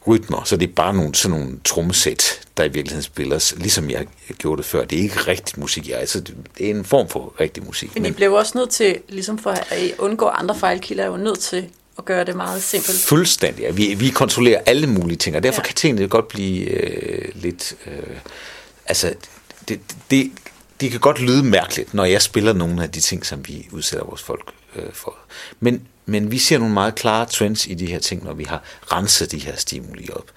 rytmer, 0.07 0.45
så 0.45 0.57
det 0.57 0.69
er 0.69 0.73
bare 0.73 0.95
nogle, 0.95 1.15
sådan 1.15 1.39
nogle 1.39 1.59
trommesæt, 1.65 2.41
der 2.57 2.65
i 2.65 2.69
virkeligheden 2.69 3.03
spiller, 3.03 3.55
ligesom 3.57 3.91
jeg 3.91 4.07
gjorde 4.39 4.63
det 4.63 4.67
før. 4.67 4.85
Det 4.85 4.99
er 4.99 5.03
ikke 5.03 5.17
rigtig 5.17 5.61
musik, 5.61 5.89
ja, 5.89 5.97
altså, 5.97 6.21
det 6.59 6.67
er 6.67 6.71
en 6.71 6.85
form 6.85 7.09
for 7.09 7.35
rigtig 7.41 7.65
musik. 7.65 7.95
Men, 7.95 8.03
men 8.03 8.13
I 8.13 8.15
blev 8.15 8.33
også 8.33 8.59
nødt 8.59 8.71
til, 8.71 8.99
ligesom 9.09 9.39
for 9.39 9.51
at 9.51 9.65
undgå 9.99 10.27
andre 10.27 10.55
fejlkilder, 10.59 11.05
er 11.05 11.09
jo 11.09 11.17
nødt 11.17 11.39
til 11.39 11.69
at 11.99 12.05
gøre 12.05 12.25
det 12.25 12.37
meget 12.37 12.63
simpelt. 12.63 12.99
Fuldstændig, 12.99 13.63
ja. 13.63 13.71
Vi, 13.71 13.95
vi 13.95 14.09
kontrollerer 14.09 14.61
alle 14.67 14.87
mulige 14.87 15.17
ting, 15.17 15.37
og 15.37 15.43
derfor 15.43 15.61
ja. 15.61 15.67
kan 15.67 15.75
tingene 15.75 16.09
godt 16.09 16.29
blive 16.29 16.69
øh, 16.69 17.29
lidt... 17.35 17.75
Øh, 17.87 18.17
altså, 18.87 19.15
det, 19.69 19.81
det, 20.11 20.31
det 20.81 20.91
kan 20.91 21.01
godt 21.01 21.21
lyde 21.21 21.43
mærkeligt, 21.43 21.95
når 21.95 22.05
jeg 22.05 22.23
spiller 22.23 22.53
nogle 22.53 22.83
af 22.83 22.91
de 22.91 23.01
ting, 23.01 23.27
som 23.27 23.49
vi 23.49 23.69
udsætter 23.73 24.07
vores 24.07 24.23
folk 24.23 24.53
øh, 24.77 24.93
for. 24.93 25.15
Men, 25.61 25.83
men 26.07 26.31
vi 26.31 26.39
ser 26.39 26.59
nogle 26.59 26.75
meget 26.75 26.95
klare 26.95 27.27
trends 27.27 27.67
i 27.67 27.75
de 27.75 27.87
her 27.87 27.99
ting, 27.99 28.25
når 28.25 28.35
vi 28.35 28.45
har 28.45 28.63
renset 28.93 29.33
de 29.33 29.39
her 29.39 29.57
stimuli 29.57 30.09
op. 30.13 30.31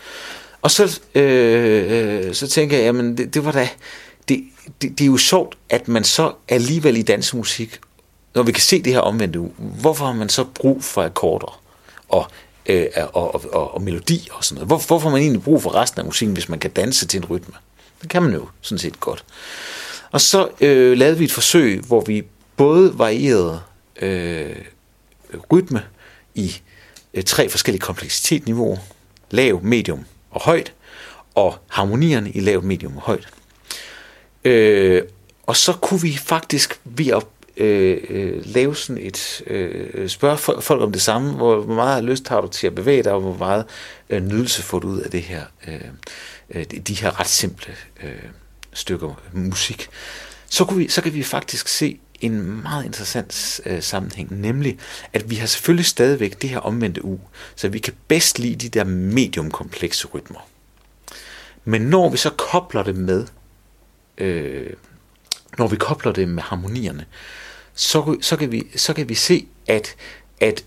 Og 0.62 0.72
så, 0.72 1.00
øh, 1.16 2.26
øh 2.28 2.34
så 2.34 2.48
tænker 2.48 2.78
jeg, 2.78 2.86
jamen 2.86 3.18
det, 3.18 3.34
det 3.34 3.46
var 3.46 3.52
da... 3.52 3.70
Det, 4.30 4.44
det, 4.82 5.00
det 5.00 5.02
er 5.02 5.06
jo 5.06 5.18
sjovt, 5.18 5.58
at 5.70 5.88
man 5.88 6.04
så 6.04 6.34
alligevel 6.50 6.98
i 6.98 7.02
dansemusik, 7.02 7.80
når 8.36 8.44
vi 8.44 8.52
kan 8.52 8.62
se 8.62 8.82
det 8.82 8.94
her 8.94 9.00
omvendte, 9.00 9.40
hvorfor 9.58 10.06
har 10.06 10.14
man 10.14 10.30
så 10.30 10.44
brug 10.44 10.84
for 10.84 11.04
akkorder 11.04 11.62
og, 12.10 12.28
øh, 12.66 12.86
og, 13.14 13.36
og, 13.36 13.46
og, 13.54 13.74
og 13.74 13.82
melodi 13.82 14.28
og 14.32 14.44
sådan 14.44 14.56
noget? 14.56 14.68
Hvor, 14.68 14.78
hvorfor 14.88 15.10
har 15.10 15.16
man 15.16 15.22
egentlig 15.22 15.44
brug 15.44 15.64
for 15.64 15.76
resten 15.76 16.00
af 16.00 16.06
musikken, 16.06 16.34
hvis 16.34 16.50
man 16.50 16.60
kan 16.60 16.72
danse 16.72 17.08
til 17.08 17.18
en 17.18 17.26
rytme? 17.26 17.54
Det 18.02 18.10
kan 18.10 18.24
man 18.24 18.34
jo 18.34 18.48
sådan 18.62 18.80
set 18.80 19.00
godt. 19.00 19.26
Og 20.12 20.22
så 20.22 20.50
øh, 20.62 20.98
lavede 20.98 21.18
vi 21.18 21.24
et 21.24 21.32
forsøg, 21.32 21.80
hvor 21.80 22.02
vi 22.02 22.24
både 22.58 23.00
varierede 23.00 23.62
øh, 24.02 24.56
rytme 25.52 25.84
i 26.36 26.62
øh, 27.14 27.24
tre 27.24 27.50
forskellige 27.50 27.82
kompleksitetsniveauer. 27.82 28.78
Lav, 29.32 29.60
medium 29.64 30.06
og 30.32 30.42
højt. 30.42 30.74
Og 31.36 31.56
harmonierne 31.68 32.32
i 32.32 32.40
lav, 32.40 32.64
medium 32.64 32.96
og 32.96 33.02
højt. 33.02 33.28
Øh, 34.44 35.04
og 35.48 35.56
så 35.56 35.74
kunne 35.74 36.02
vi 36.02 36.18
faktisk 36.18 36.80
ved 36.84 37.08
at 37.08 37.24
øh, 37.58 37.98
øh, 38.10 38.42
lave 38.46 38.76
sådan 38.76 39.04
et 39.04 39.42
øh, 39.48 40.10
spørge 40.10 40.62
folk 40.62 40.82
om 40.82 40.92
det 40.92 41.02
samme, 41.02 41.34
hvor, 41.34 41.64
meget 41.64 42.04
lyst 42.04 42.28
har 42.28 42.42
du 42.42 42.48
til 42.48 42.68
at 42.68 42.76
bevæge 42.76 43.04
dig, 43.04 43.12
og 43.12 43.22
hvor 43.22 43.38
meget 43.38 43.66
øh, 44.10 44.24
nydelse 44.24 44.64
får 44.64 44.80
du 44.80 44.88
ud 44.88 45.00
af 45.00 45.12
det 45.12 45.22
her, 45.22 45.44
øh, 45.68 45.82
øh 46.50 46.66
de 46.66 46.94
her 46.94 47.20
ret 47.20 47.28
simple 47.28 47.74
øh, 48.04 48.24
stykker 48.78 49.22
musik, 49.34 49.90
så, 50.50 50.66
kunne 50.66 50.78
vi, 50.78 50.88
så 50.88 51.02
kan 51.02 51.14
vi 51.14 51.24
faktisk 51.24 51.68
se 51.68 52.00
en 52.22 52.62
meget 52.62 52.86
interessant 52.86 53.62
øh, 53.66 53.84
sammenhæng, 53.84 54.42
nemlig 54.42 54.80
at 55.14 55.30
vi 55.30 55.36
har 55.36 55.48
selvfølgelig 55.48 55.86
stadigvæk 55.86 56.42
det 56.42 56.50
her 56.50 56.60
omvendte 56.60 57.06
u, 57.06 57.20
så 57.56 57.68
vi 57.68 57.80
kan 57.80 57.94
bedst 58.08 58.40
lide 58.40 58.56
de 58.56 58.70
der 58.70 58.84
mediumkomplekse 58.84 60.08
rytmer. 60.08 60.48
Men 61.66 61.82
når 61.82 62.10
vi 62.10 62.18
så 62.18 62.30
kobler 62.30 62.84
det 62.84 62.96
med, 62.96 63.28
øh, 64.18 64.70
når 65.58 65.68
vi 65.68 65.76
kobler 65.76 66.12
det 66.12 66.28
med 66.28 66.44
harmonierne, 66.44 67.06
så, 67.74 68.18
så, 68.22 68.38
kan, 68.38 68.52
vi, 68.52 68.68
så 68.76 68.94
kan 68.94 69.10
vi 69.10 69.16
se, 69.16 69.48
at, 69.68 69.96
at 70.42 70.64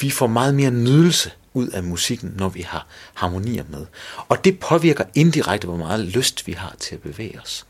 vi 0.00 0.10
får 0.10 0.26
meget 0.26 0.54
mere 0.54 0.70
nydelse 0.70 1.30
ud 1.58 1.68
af 1.68 1.82
musikken, 1.82 2.34
når 2.36 2.48
vi 2.48 2.60
har 2.60 2.86
harmonier 3.14 3.64
med. 3.68 3.86
Og 4.28 4.44
det 4.44 4.60
påvirker 4.60 5.04
indirekte, 5.14 5.66
hvor 5.66 5.76
meget 5.76 6.00
lyst 6.00 6.46
vi 6.46 6.52
har 6.52 6.74
til 6.78 6.94
at 6.94 7.00
bevæge 7.00 7.40
os 7.40 7.66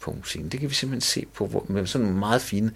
på 0.00 0.12
musikken. 0.12 0.48
Det 0.48 0.60
kan 0.60 0.70
vi 0.70 0.74
simpelthen 0.74 1.00
se 1.00 1.26
på 1.34 1.46
hvor, 1.46 1.66
med 1.68 1.86
sådan 1.86 2.04
nogle 2.04 2.18
meget 2.18 2.42
fine 2.42 2.70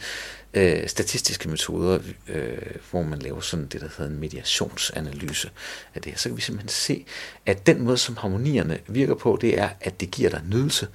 øh, 0.55 0.89
statistiske 0.89 1.49
metoder, 1.49 1.99
øh, 2.29 2.59
hvor 2.91 3.03
man 3.03 3.19
laver 3.19 3.41
sådan 3.41 3.67
det, 3.67 3.81
der 3.81 3.89
hedder 3.99 4.11
en 4.11 4.21
mediationsanalyse 4.21 5.51
af 5.95 6.03
det 6.03 6.13
her. 6.13 6.19
Så 6.19 6.29
kan 6.29 6.37
vi 6.37 6.43
simpelthen 6.43 6.69
se, 6.69 7.05
at 7.47 7.67
den 7.67 7.83
måde, 7.83 7.99
som 7.99 8.17
harmonierne 8.17 8.79
virker 8.87 9.15
på, 9.15 9.39
det 9.41 9.59
er, 9.59 9.69
at 9.81 10.01
det 10.01 10.11
giver 10.11 10.31
dig 10.31 10.43
nydelse, 10.51 10.89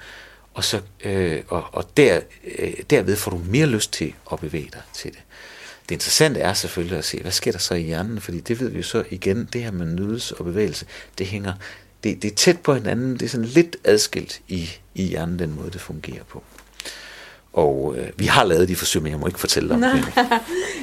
og, 0.54 0.64
så, 0.64 0.82
øh, 1.04 1.44
og, 1.48 1.64
og 1.72 1.98
der, 1.98 2.20
øh, 2.60 2.74
derved 2.90 3.16
får 3.16 3.32
du 3.32 3.38
mere 3.38 3.66
lyst 3.66 3.94
til 3.94 4.14
at 4.32 4.40
bevæge 4.40 4.70
dig 4.74 4.82
til 4.94 5.12
det. 5.12 5.20
Det 5.90 5.96
interessante 5.96 6.40
er 6.40 6.54
selvfølgelig 6.54 6.98
at 6.98 7.06
se, 7.06 7.22
hvad 7.22 7.32
sker 7.32 7.52
der 7.52 7.60
så 7.60 7.74
i 7.74 7.82
hjernen, 7.82 8.22
fordi 8.22 8.40
det 8.40 8.60
ved 8.60 8.70
vi 8.70 8.78
jo 8.78 8.84
så 8.84 9.04
igen, 9.10 9.50
det 9.54 9.64
her 9.64 9.72
med 9.72 9.86
nydelse 9.86 10.36
og 10.36 10.46
bevægelse, 10.46 10.86
det 11.18 11.28
hænger, 11.28 11.54
det, 12.04 12.22
det 12.22 12.32
er 12.32 12.36
tæt 12.36 12.60
på 12.60 12.74
hinanden, 12.74 13.14
det 13.14 13.22
er 13.22 13.30
sådan 13.30 13.46
lidt 13.46 13.76
adskilt 13.84 14.42
i, 14.48 14.70
i 14.96 15.04
hjernen, 15.04 15.40
den 15.40 15.56
måde 15.56 15.72
det 15.72 15.82
fungerer 15.82 16.24
på. 16.30 16.44
Og 17.54 17.96
øh, 17.98 18.08
vi 18.18 18.26
har 18.26 18.44
lavet 18.44 18.68
de 18.70 18.76
forsøg, 18.76 19.02
men 19.02 19.12
jeg 19.12 19.20
må 19.20 19.28
ikke 19.28 19.40
fortælle 19.40 19.74
om 19.74 19.80
Nej, 19.80 19.92
det. 19.92 20.16
Nej. 20.16 20.32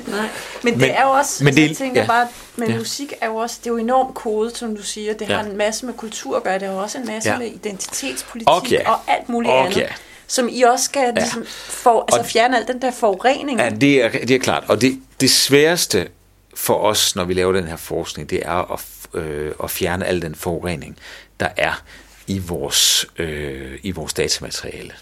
Men, 0.08 0.28
men 0.62 0.80
det 0.80 0.90
er 0.98 1.02
jo 1.02 1.08
også, 1.10 1.44
men 1.44 1.48
altså, 1.48 1.60
det- 1.62 1.68
jeg 1.68 1.76
tænker 1.76 2.00
ja. 2.00 2.06
bare, 2.06 2.28
men 2.56 2.70
Ja. 2.70 2.78
musik 2.78 3.12
er 3.20 3.26
jo 3.26 3.36
også, 3.36 3.56
det 3.64 3.66
er 3.66 3.70
jo 3.70 3.76
enormt 3.78 4.14
kodet, 4.14 4.56
som 4.56 4.76
du 4.76 4.82
siger. 4.82 5.12
Det 5.14 5.28
Ja. 5.28 5.36
har 5.36 5.44
en 5.44 5.56
masse 5.56 5.86
med 5.86 5.94
kultur 5.94 6.36
at 6.36 6.42
gøre, 6.42 6.58
det 6.58 6.68
har 6.68 6.74
også 6.74 6.98
en 6.98 7.06
masse 7.06 7.30
Ja. 7.30 7.38
med 7.38 7.46
identitetspolitik 7.46 8.48
Okay. 8.50 8.84
og 8.84 8.98
alt 9.08 9.28
muligt 9.28 9.52
Okay. 9.52 9.80
andet. 9.80 9.92
Som 10.26 10.48
I 10.52 10.62
også 10.62 10.84
skal 10.84 11.14
ligesom 11.14 11.44
for, 11.46 12.00
altså 12.02 12.18
Og- 12.20 12.26
fjerne 12.26 12.56
al 12.56 12.66
den 12.66 12.82
der 12.82 12.90
forurening. 12.90 13.60
Ja, 13.60 13.70
det 13.70 14.02
er, 14.04 14.08
det 14.10 14.30
er 14.30 14.38
klart. 14.38 14.64
Og 14.68 14.80
det, 14.80 15.00
det 15.20 15.30
sværeste 15.30 16.08
for 16.54 16.74
os, 16.74 17.16
når 17.16 17.24
vi 17.24 17.34
laver 17.34 17.52
den 17.52 17.66
her 17.66 17.76
forskning, 17.76 18.30
det 18.30 18.42
er 18.46 18.72
at, 18.72 18.80
øh, 19.22 19.52
at 19.62 19.70
fjerne 19.70 20.06
al 20.06 20.22
den 20.22 20.34
forurening, 20.34 20.98
der 21.40 21.48
er 21.56 21.82
i 22.26 22.38
vores, 22.38 23.06
øh, 23.16 23.78
i 23.82 23.90
vores 23.90 24.14
datamateriale. 24.14 24.92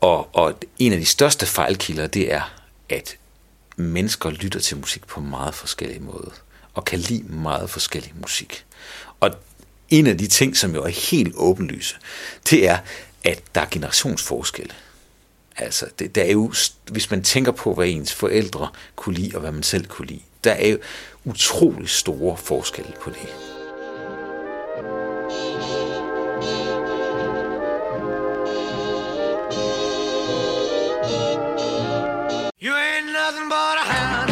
Og, 0.00 0.28
og 0.36 0.54
en 0.78 0.92
af 0.92 0.98
de 0.98 1.06
største 1.06 1.46
fejlkilder, 1.46 2.06
det 2.06 2.32
er, 2.32 2.52
at 2.88 3.16
mennesker 3.76 4.30
lytter 4.30 4.60
til 4.60 4.76
musik 4.76 5.06
på 5.06 5.20
meget 5.20 5.54
forskellige 5.54 6.00
måder, 6.00 6.30
og 6.74 6.84
kan 6.84 6.98
lide 6.98 7.22
meget 7.32 7.70
forskellig 7.70 8.12
musik. 8.20 8.64
Og 9.20 9.30
en 9.88 10.06
af 10.06 10.18
de 10.18 10.26
ting, 10.26 10.56
som 10.56 10.74
jo 10.74 10.82
er 10.82 10.88
helt 11.10 11.32
åbenlyse, 11.36 11.96
det 12.50 12.68
er, 12.68 12.78
at 13.24 13.42
der 13.54 13.60
er 13.60 13.66
generationsforskelle. 13.70 14.74
Altså, 15.56 15.86
det, 15.98 16.14
der 16.14 16.22
er 16.22 16.32
jo, 16.32 16.52
hvis 16.90 17.10
man 17.10 17.22
tænker 17.22 17.52
på, 17.52 17.74
hvad 17.74 17.88
ens 17.88 18.14
forældre 18.14 18.68
kunne 18.96 19.14
lide, 19.14 19.34
og 19.34 19.40
hvad 19.40 19.52
man 19.52 19.62
selv 19.62 19.86
kunne 19.86 20.08
lide, 20.08 20.22
der 20.44 20.52
er 20.52 20.68
jo 20.68 20.78
utrolig 21.24 21.88
store 21.88 22.36
forskelle 22.36 22.92
på 23.00 23.10
det. 23.10 23.28
You 32.62 32.72
ain't 32.72 33.12
nothing 33.12 33.48
but 33.48 33.78
a 33.78 33.84
hound 33.92 34.29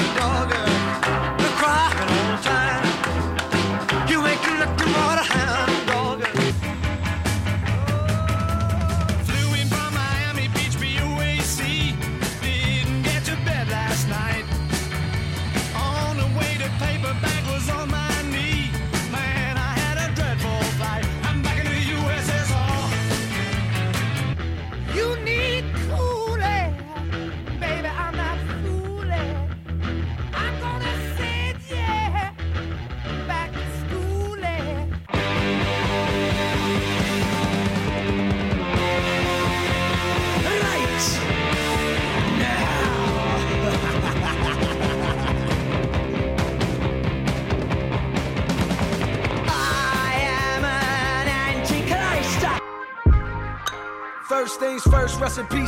the 54.84 54.96
only 54.96 55.24
recipe 55.24 55.66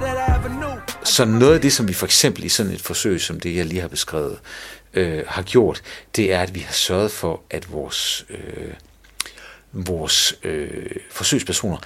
that 0.00 0.16
I 0.16 0.42
For 0.42 0.48
real. 0.48 0.80
Så 1.04 1.24
noget 1.24 1.54
af 1.54 1.60
det, 1.60 1.72
som 1.72 1.88
vi 1.88 1.92
for 1.92 2.06
eksempel 2.06 2.44
i 2.44 2.48
sådan 2.48 2.72
et 2.72 2.80
forsøg, 2.80 3.20
som 3.20 3.40
det 3.40 3.56
jeg 3.56 3.66
lige 3.66 3.80
har 3.80 3.88
beskrevet, 3.88 4.38
øh, 4.94 5.24
har 5.28 5.42
gjort, 5.42 5.82
det 6.16 6.32
er, 6.32 6.40
at 6.40 6.54
vi 6.54 6.60
har 6.60 6.72
sørget 6.72 7.10
for, 7.10 7.42
at 7.50 7.72
vores, 7.72 8.26
øh, 8.30 8.74
vores 9.72 10.34
øh, 10.42 10.90
forsøgspersoner 11.10 11.78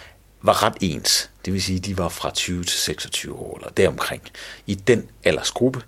var 0.42 0.62
ret 0.62 0.74
ens. 0.80 1.30
Det 1.44 1.52
vil 1.52 1.62
sige, 1.62 1.78
de 1.78 1.98
var 1.98 2.08
fra 2.08 2.30
20 2.30 2.64
til 2.64 2.78
26 2.78 3.34
år, 3.34 3.56
eller 3.56 3.70
deromkring. 3.70 4.22
I 4.66 4.74
den 4.74 5.08
aldersgruppe, 5.24 5.82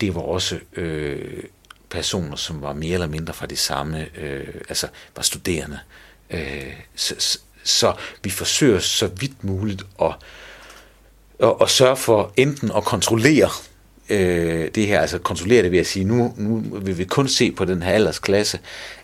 det 0.00 0.14
var 0.14 0.20
også 0.20 0.58
øh, 0.76 1.42
personer, 1.90 2.36
som 2.36 2.62
var 2.62 2.72
mere 2.72 2.94
eller 2.94 3.06
mindre 3.06 3.34
fra 3.34 3.46
det 3.46 3.58
samme, 3.58 4.06
øh, 4.18 4.54
altså 4.68 4.88
var 5.16 5.22
studerende. 5.22 5.78
Øh, 5.84 6.05
Øh, 6.30 6.72
så, 6.96 7.38
så- 7.64 7.94
vi 8.22 8.30
forsøger 8.30 8.78
så 8.78 9.06
vidt 9.06 9.44
muligt 9.44 9.82
at, 10.02 10.14
at, 11.42 11.54
at 11.60 11.70
sørge 11.70 11.96
for 11.96 12.32
enten 12.36 12.70
at 12.76 12.84
kontrollere 12.84 13.50
øh, 14.10 14.70
det 14.74 14.86
her, 14.86 15.00
altså 15.00 15.18
kontrollere 15.18 15.62
det 15.62 15.72
ved 15.72 15.78
at 15.78 15.86
sige, 15.86 16.04
nu, 16.04 16.34
nu 16.36 16.78
vil 16.78 16.98
vi 16.98 17.04
kun 17.04 17.28
se 17.28 17.52
på 17.52 17.64
den 17.64 17.82
her 17.82 17.92
aldersklasse, 17.92 18.58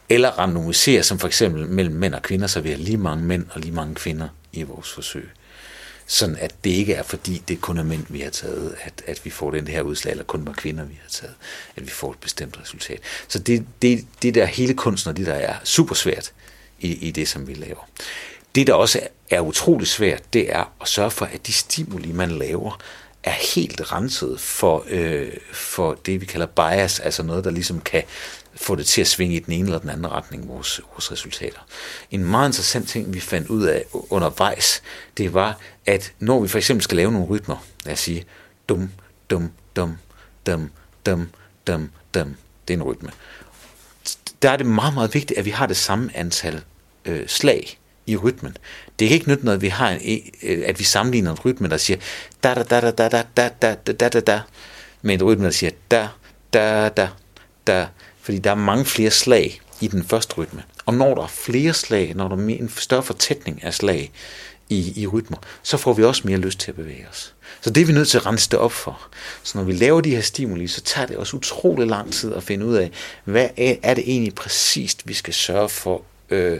eller 0.08 0.28
randomisere 0.38 1.02
som 1.02 1.18
for 1.18 1.26
eksempel 1.26 1.66
mellem 1.66 1.94
mænd 1.94 2.14
og 2.14 2.22
kvinder, 2.22 2.46
så 2.46 2.60
vi 2.60 2.70
har 2.70 2.76
lige 2.76 2.96
mange 2.96 3.24
mænd 3.24 3.46
og 3.50 3.60
lige 3.60 3.72
mange 3.72 3.94
kvinder 3.94 4.28
i 4.52 4.62
vores 4.62 4.92
forsøg. 4.92 5.28
Sådan 6.06 6.36
at 6.36 6.54
det 6.64 6.70
ikke 6.70 6.94
er 6.94 7.02
fordi, 7.02 7.42
det 7.48 7.60
kun 7.60 7.78
er 7.78 7.82
mænd, 7.82 8.04
vi 8.08 8.20
har 8.20 8.30
taget, 8.30 8.74
at, 8.82 9.02
at 9.06 9.20
vi 9.24 9.30
får 9.30 9.50
den 9.50 9.66
her 9.68 9.82
udslag, 9.82 10.10
eller 10.10 10.24
kun 10.24 10.46
var 10.46 10.52
kvinder, 10.52 10.84
vi 10.84 10.98
har 11.02 11.10
taget, 11.10 11.34
at 11.76 11.84
vi 11.86 11.90
får 11.90 12.10
et 12.12 12.18
bestemt 12.18 12.58
resultat. 12.60 13.00
Så 13.28 13.38
det, 13.38 13.64
det, 13.82 14.06
det 14.22 14.34
der 14.34 14.44
hele 14.46 14.74
kunsten 14.74 15.08
og 15.10 15.16
det, 15.16 15.26
der 15.26 15.34
er 15.34 15.54
super 15.64 15.94
svært 15.94 16.32
i, 16.82 17.08
i 17.08 17.10
det, 17.10 17.28
som 17.28 17.48
vi 17.48 17.54
laver. 17.54 17.88
Det, 18.54 18.66
der 18.66 18.74
også 18.74 19.00
er 19.30 19.40
utrolig 19.40 19.86
svært, 19.86 20.22
det 20.32 20.54
er 20.54 20.72
at 20.80 20.88
sørge 20.88 21.10
for, 21.10 21.26
at 21.26 21.46
de 21.46 21.52
stimuli, 21.52 22.12
man 22.12 22.30
laver, 22.30 22.78
er 23.24 23.54
helt 23.54 23.92
renset 23.92 24.40
for, 24.40 24.84
øh, 24.88 25.32
for 25.52 25.94
det, 26.06 26.20
vi 26.20 26.26
kalder 26.26 26.46
bias, 26.46 27.00
altså 27.00 27.22
noget, 27.22 27.44
der 27.44 27.50
ligesom 27.50 27.80
kan 27.80 28.02
få 28.54 28.74
det 28.74 28.86
til 28.86 29.00
at 29.00 29.06
svinge 29.06 29.36
i 29.36 29.38
den 29.38 29.52
ene 29.52 29.64
eller 29.64 29.78
den 29.78 29.90
anden 29.90 30.12
retning, 30.12 30.48
vores, 30.48 30.80
vores 30.92 31.12
resultater. 31.12 31.60
En 32.10 32.24
meget 32.24 32.48
interessant 32.48 32.88
ting, 32.88 33.14
vi 33.14 33.20
fandt 33.20 33.48
ud 33.48 33.62
af 33.62 33.84
undervejs, 33.92 34.82
det 35.16 35.34
var, 35.34 35.58
at 35.86 36.12
når 36.18 36.40
vi 36.40 36.48
for 36.48 36.58
eksempel 36.58 36.82
skal 36.82 36.96
lave 36.96 37.12
nogle 37.12 37.26
rytmer, 37.26 37.66
lad 37.84 37.92
os 37.92 38.00
sige, 38.00 38.24
dum, 38.68 38.90
dum, 39.30 39.50
dum, 39.76 39.96
dum, 40.46 40.70
dum, 41.06 41.28
dum, 41.66 41.90
dum, 42.14 42.36
det 42.68 42.74
er 42.74 42.78
en 42.78 42.82
rytme, 42.82 43.10
der 44.42 44.50
er 44.50 44.56
det 44.56 44.66
meget, 44.66 44.94
meget 44.94 45.14
vigtigt, 45.14 45.38
at 45.38 45.44
vi 45.44 45.50
har 45.50 45.66
det 45.66 45.76
samme 45.76 46.16
antal 46.16 46.62
øh, 47.04 47.28
slag 47.28 47.78
i 48.06 48.16
rytmen. 48.16 48.56
Det 48.98 49.08
kan 49.08 49.14
ikke 49.14 49.28
nytte 49.28 49.44
noget, 49.44 49.58
at 49.58 49.62
vi 49.62 49.68
har 49.68 49.90
en, 49.90 50.20
øh, 50.42 50.62
at 50.66 50.78
vi 50.78 50.84
sammenligner 50.84 51.30
en 51.30 51.38
rytme, 51.44 51.68
der 51.68 51.76
siger 51.76 51.98
da 52.42 52.54
da 52.54 52.62
da 52.62 52.80
da 52.80 52.90
da 52.90 53.08
da 53.08 53.22
da 53.36 53.48
da 53.48 53.74
da 53.74 53.92
da 53.92 54.08
da 54.08 54.20
da 54.20 54.40
med 55.02 55.14
en 55.14 55.22
rytme, 55.22 55.44
der 55.44 55.50
siger 55.50 55.70
da 55.90 56.08
da 56.52 56.88
da 56.88 57.08
da 57.66 57.86
fordi 58.20 58.38
der 58.38 58.50
er 58.50 58.54
mange 58.54 58.84
flere 58.84 59.10
slag 59.10 59.60
i 59.80 59.88
den 59.88 60.04
første 60.04 60.34
rytme. 60.34 60.62
Og 60.86 60.94
når 60.94 61.14
der 61.14 61.22
er 61.22 61.26
flere 61.26 61.72
slag, 61.72 62.14
når 62.14 62.28
der 62.28 62.36
er 62.36 62.40
en 62.40 62.68
større 62.76 63.02
fortætning 63.02 63.64
af 63.64 63.74
slag 63.74 64.12
i, 64.68 65.02
i 65.02 65.06
rytmer, 65.06 65.38
så 65.62 65.76
får 65.76 65.92
vi 65.92 66.04
også 66.04 66.22
mere 66.24 66.38
lyst 66.38 66.60
til 66.60 66.70
at 66.70 66.76
bevæge 66.76 67.06
os. 67.10 67.34
Så 67.60 67.70
det 67.70 67.80
er 67.80 67.84
vi 67.84 67.92
nødt 67.92 68.08
til 68.08 68.18
at 68.18 68.26
rense 68.26 68.50
det 68.50 68.58
op 68.58 68.72
for. 68.72 69.08
Så 69.42 69.58
når 69.58 69.64
vi 69.64 69.72
laver 69.72 70.00
de 70.00 70.10
her 70.10 70.20
stimuli, 70.20 70.66
så 70.66 70.80
tager 70.80 71.06
det 71.06 71.16
også 71.16 71.36
utrolig 71.36 71.86
lang 71.86 72.12
tid 72.12 72.34
at 72.34 72.42
finde 72.42 72.66
ud 72.66 72.74
af, 72.74 72.90
hvad 73.24 73.48
er, 73.56 73.74
er 73.82 73.94
det 73.94 74.04
egentlig 74.06 74.34
præcist, 74.34 75.08
vi 75.08 75.14
skal 75.14 75.34
sørge 75.34 75.68
for, 75.68 76.02
øh, 76.30 76.58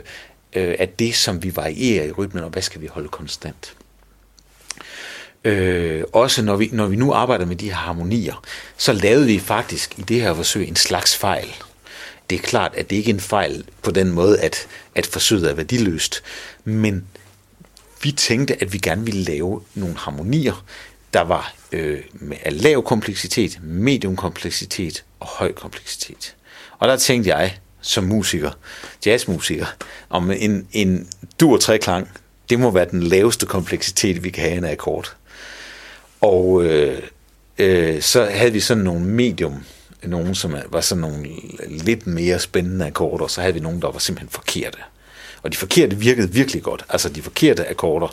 øh, 0.55 0.75
at 0.79 0.99
det, 0.99 1.15
som 1.15 1.43
vi 1.43 1.55
varierer 1.55 2.05
i 2.05 2.11
rytmen, 2.11 2.43
og 2.43 2.49
hvad 2.49 2.61
skal 2.61 2.81
vi 2.81 2.87
holde 2.87 3.07
konstant. 3.07 3.75
Øh, 5.43 6.03
også 6.13 6.41
når 6.41 6.55
vi, 6.55 6.69
når 6.71 6.87
vi 6.87 6.95
nu 6.95 7.13
arbejder 7.13 7.45
med 7.45 7.55
de 7.55 7.69
her 7.69 7.75
harmonier, 7.75 8.43
så 8.77 8.93
lavede 8.93 9.25
vi 9.25 9.39
faktisk 9.39 9.99
i 9.99 10.01
det 10.01 10.21
her 10.21 10.33
forsøg 10.33 10.67
en 10.67 10.75
slags 10.75 11.15
fejl. 11.17 11.47
Det 12.29 12.35
er 12.35 12.43
klart, 12.43 12.75
at 12.75 12.89
det 12.89 12.95
ikke 12.95 13.09
er 13.09 13.13
en 13.13 13.19
fejl 13.19 13.65
på 13.81 13.91
den 13.91 14.11
måde, 14.11 14.39
at, 14.39 14.67
at 14.95 15.05
forsøget 15.05 15.49
er 15.49 15.53
værdiløst, 15.53 16.23
men 16.63 17.07
vi 18.03 18.11
tænkte, 18.11 18.61
at 18.61 18.73
vi 18.73 18.77
gerne 18.77 19.05
ville 19.05 19.23
lave 19.23 19.61
nogle 19.75 19.97
harmonier, 19.97 20.65
der 21.13 21.21
var 21.21 21.53
øh, 21.71 22.01
med 22.11 22.37
lav 22.51 22.83
kompleksitet, 22.83 23.59
medium 23.63 24.15
kompleksitet 24.15 25.03
og 25.19 25.27
høj 25.27 25.51
kompleksitet. 25.53 26.35
Og 26.79 26.87
der 26.87 26.97
tænkte 26.97 27.29
jeg, 27.29 27.57
som 27.83 28.03
musiker, 28.03 28.51
jazzmusiker, 29.05 29.65
om 30.09 30.31
en, 30.31 30.67
en 30.71 31.07
dur 31.39 31.57
treklang, 31.57 32.07
det 32.49 32.59
må 32.59 32.71
være 32.71 32.87
den 32.91 33.03
laveste 33.03 33.45
kompleksitet, 33.45 34.23
vi 34.23 34.29
kan 34.29 34.43
have 34.43 34.57
en 34.57 34.65
akkord. 34.65 35.15
Og 36.21 36.63
øh, 36.63 37.01
øh, 37.57 38.01
så 38.01 38.25
havde 38.25 38.51
vi 38.51 38.59
sådan 38.59 38.83
nogle 38.83 39.05
medium, 39.05 39.63
nogle 40.03 40.35
som 40.35 40.55
var 40.69 40.81
sådan 40.81 41.01
nogle 41.01 41.27
lidt 41.67 42.07
mere 42.07 42.39
spændende 42.39 42.85
akkorder, 42.85 43.27
så 43.27 43.41
havde 43.41 43.53
vi 43.53 43.59
nogle, 43.59 43.81
der 43.81 43.91
var 43.91 43.99
simpelthen 43.99 44.29
forkerte. 44.29 44.77
Og 45.43 45.51
de 45.51 45.57
forkerte 45.57 45.97
virkede 45.97 46.31
virkelig 46.31 46.63
godt. 46.63 46.85
Altså 46.89 47.09
de 47.09 47.21
forkerte 47.21 47.69
akkorder, 47.69 48.07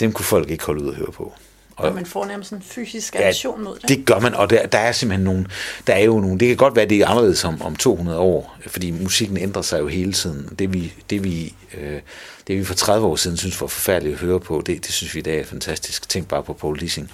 dem 0.00 0.12
kunne 0.12 0.24
folk 0.24 0.50
ikke 0.50 0.64
holde 0.64 0.82
ud 0.82 0.88
at 0.88 0.94
høre 0.94 1.12
på. 1.12 1.34
Og 1.76 1.94
man 1.94 2.06
får 2.06 2.24
nærmest 2.24 2.52
en 2.52 2.62
fysisk 2.62 3.16
reaktion 3.16 3.58
ja, 3.58 3.64
mod 3.64 3.78
det. 3.78 3.88
det 3.88 4.06
gør 4.06 4.18
man, 4.18 4.34
og 4.34 4.50
der, 4.50 4.66
der 4.66 4.78
er 4.78 4.92
simpelthen 4.92 5.24
nogle, 5.24 5.46
der 5.86 5.92
er 5.92 6.02
jo 6.02 6.20
nogle, 6.20 6.38
det 6.38 6.48
kan 6.48 6.56
godt 6.56 6.76
være, 6.76 6.86
det 6.86 6.98
er 6.98 7.06
anderledes 7.06 7.44
om, 7.44 7.62
om 7.62 7.76
200 7.76 8.18
år, 8.18 8.56
fordi 8.66 8.90
musikken 8.90 9.36
ændrer 9.36 9.62
sig 9.62 9.80
jo 9.80 9.86
hele 9.86 10.12
tiden. 10.12 10.54
Det 10.58 10.72
vi, 10.72 10.92
det 11.10 11.24
vi, 11.24 11.54
øh, 11.78 12.00
det 12.46 12.58
vi 12.58 12.64
for 12.64 12.74
30 12.74 13.06
år 13.06 13.16
siden 13.16 13.36
synes 13.36 13.60
var 13.60 13.66
forfærdeligt 13.66 14.14
at 14.14 14.20
høre 14.20 14.40
på, 14.40 14.62
det, 14.66 14.86
det 14.86 14.92
synes 14.92 15.14
vi 15.14 15.18
i 15.18 15.22
dag 15.22 15.40
er 15.40 15.44
fantastisk. 15.44 16.08
Tænk 16.08 16.28
bare 16.28 16.42
på 16.42 16.52
Paul 16.52 16.80
Dissing. 16.80 17.10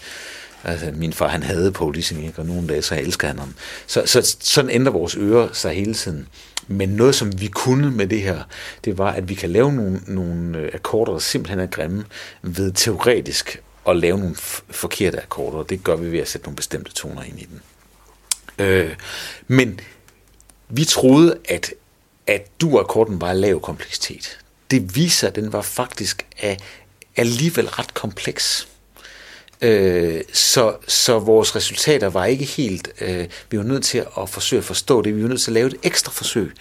Altså, 0.65 0.91
min 0.95 1.13
far, 1.13 1.29
han 1.29 1.43
havde 1.43 1.73
Paul 1.73 1.95
Dissing, 1.95 2.27
ikke? 2.27 2.39
og 2.39 2.47
nogle 2.47 2.69
dage, 2.69 2.83
så 2.83 2.95
elsker 2.95 3.29
han 3.29 3.39
ham. 3.39 3.55
Så, 3.87 4.03
så 4.07 4.37
sådan 4.41 4.71
ændrer 4.71 4.93
vores 4.93 5.17
ører 5.17 5.49
sig 5.53 5.73
hele 5.73 5.95
tiden. 5.95 6.29
Men 6.69 6.89
noget, 6.89 7.15
som 7.15 7.41
vi 7.41 7.47
kunne 7.47 7.91
med 7.91 8.07
det 8.07 8.23
her, 8.23 8.43
det 8.85 8.99
var, 8.99 9.11
at 9.11 9.29
vi 9.29 9.35
kan 9.35 9.51
lave 9.51 9.73
nogle, 9.73 10.01
nogle 10.07 10.59
øh, 10.59 10.71
akkorder, 10.75 11.13
der 11.13 11.19
simpelthen 11.19 11.61
er 11.61 11.67
grimme, 11.67 12.05
ved 12.43 12.73
teoretisk 12.73 13.63
at 13.89 13.97
lave 13.97 14.19
nogle 14.19 14.37
forkerte 14.71 15.23
akkorder, 15.23 15.59
og 15.59 15.71
det 15.71 15.85
gør 15.85 15.97
vi 15.97 16.13
ved 16.13 16.19
at 16.19 16.29
sætte 16.29 16.47
nogle 16.47 16.57
bestemte 16.57 16.93
toner 16.93 17.23
ind 17.23 17.41
i 17.41 17.45
den. 17.45 17.63
Øh, 18.59 18.97
men 19.49 19.81
vi 20.69 20.85
troede, 20.85 21.39
at, 21.49 21.73
at 22.27 22.61
du-akkorden 22.61 23.21
var 23.21 23.29
af 23.29 23.41
lav 23.41 23.61
kompleksitet. 23.61 24.39
Det 24.71 24.97
viser, 24.97 25.29
at 25.29 25.35
den 25.35 25.53
var 25.53 25.63
faktisk 25.63 26.27
af, 26.39 26.59
alligevel 27.17 27.69
ret 27.69 27.95
kompleks. 27.95 28.69
Øh, 29.63 30.21
så, 30.33 30.75
så 30.89 31.19
vores 31.19 31.57
resultater 31.57 32.07
var 32.07 32.25
ikke 32.25 32.45
helt... 32.45 32.89
Øh, 33.01 33.27
vi 33.51 33.59
var 33.59 33.65
nødt 33.65 33.85
til 33.85 34.05
at 34.21 34.29
forsøge 34.29 34.59
at 34.59 34.65
forstå 34.65 35.03
det. 35.03 35.17
Vi 35.17 35.23
var 35.23 35.29
nødt 35.29 35.41
til 35.41 35.51
at 35.51 35.55
lave 35.55 35.67
et 35.67 35.77
ekstra 35.83 36.13
forsøg, 36.13 36.53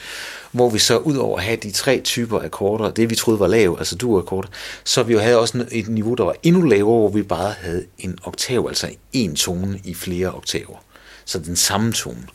hvor 0.52 0.70
vi 0.70 0.80
så 0.80 0.98
ud 0.98 1.16
over 1.16 1.38
at 1.38 1.44
have 1.44 1.58
de 1.58 1.72
tre 1.72 2.02
typer 2.02 2.40
akkorder, 2.40 2.92
det 2.92 3.10
vi 3.10 3.16
troede 3.16 3.40
var 3.40 3.48
lav, 3.48 3.76
altså 3.80 3.96
du-akkorder, 3.96 4.48
så 4.84 5.04
vi 5.04 5.14
jo 5.14 5.20
havde 5.20 5.40
også 5.40 5.66
et 5.72 5.88
niveau, 5.88 6.14
der 6.14 6.24
var 6.24 6.36
endnu 6.44 6.62
lavere, 6.62 7.00
hvor 7.00 7.10
vi 7.10 7.24
bare 7.24 7.54
havde 7.60 7.86
en 7.98 8.20
oktav, 8.24 8.66
altså 8.68 8.90
en 9.14 9.36
tone 9.36 9.80
i 9.84 9.94
flere 9.94 10.32
oktaver. 10.34 10.84
Så 11.26 11.40
den 11.40 11.56
samme 11.56 11.94
tone. 11.94 12.28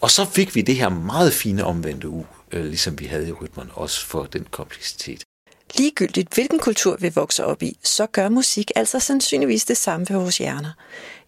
Og 0.00 0.10
så 0.10 0.24
fik 0.24 0.54
vi 0.54 0.60
det 0.60 0.76
her 0.76 0.88
meget 0.88 1.32
fine 1.32 1.64
omvendte 1.64 2.08
u, 2.08 2.24
øh, 2.52 2.64
ligesom 2.64 3.00
vi 3.00 3.04
havde 3.04 3.28
i 3.28 3.32
rytmen, 3.32 3.70
også 3.74 4.06
for 4.06 4.24
den 4.24 4.46
kompleksitet. 4.50 5.25
Ligegyldigt 5.78 6.34
hvilken 6.34 6.58
kultur 6.58 6.96
vi 6.96 7.08
vokser 7.14 7.44
op 7.44 7.62
i, 7.62 7.78
så 7.82 8.06
gør 8.06 8.28
musik 8.28 8.70
altså 8.76 9.00
sandsynligvis 9.00 9.64
det 9.64 9.76
samme 9.76 10.06
ved 10.08 10.16
vores 10.16 10.38
hjerner. 10.38 10.72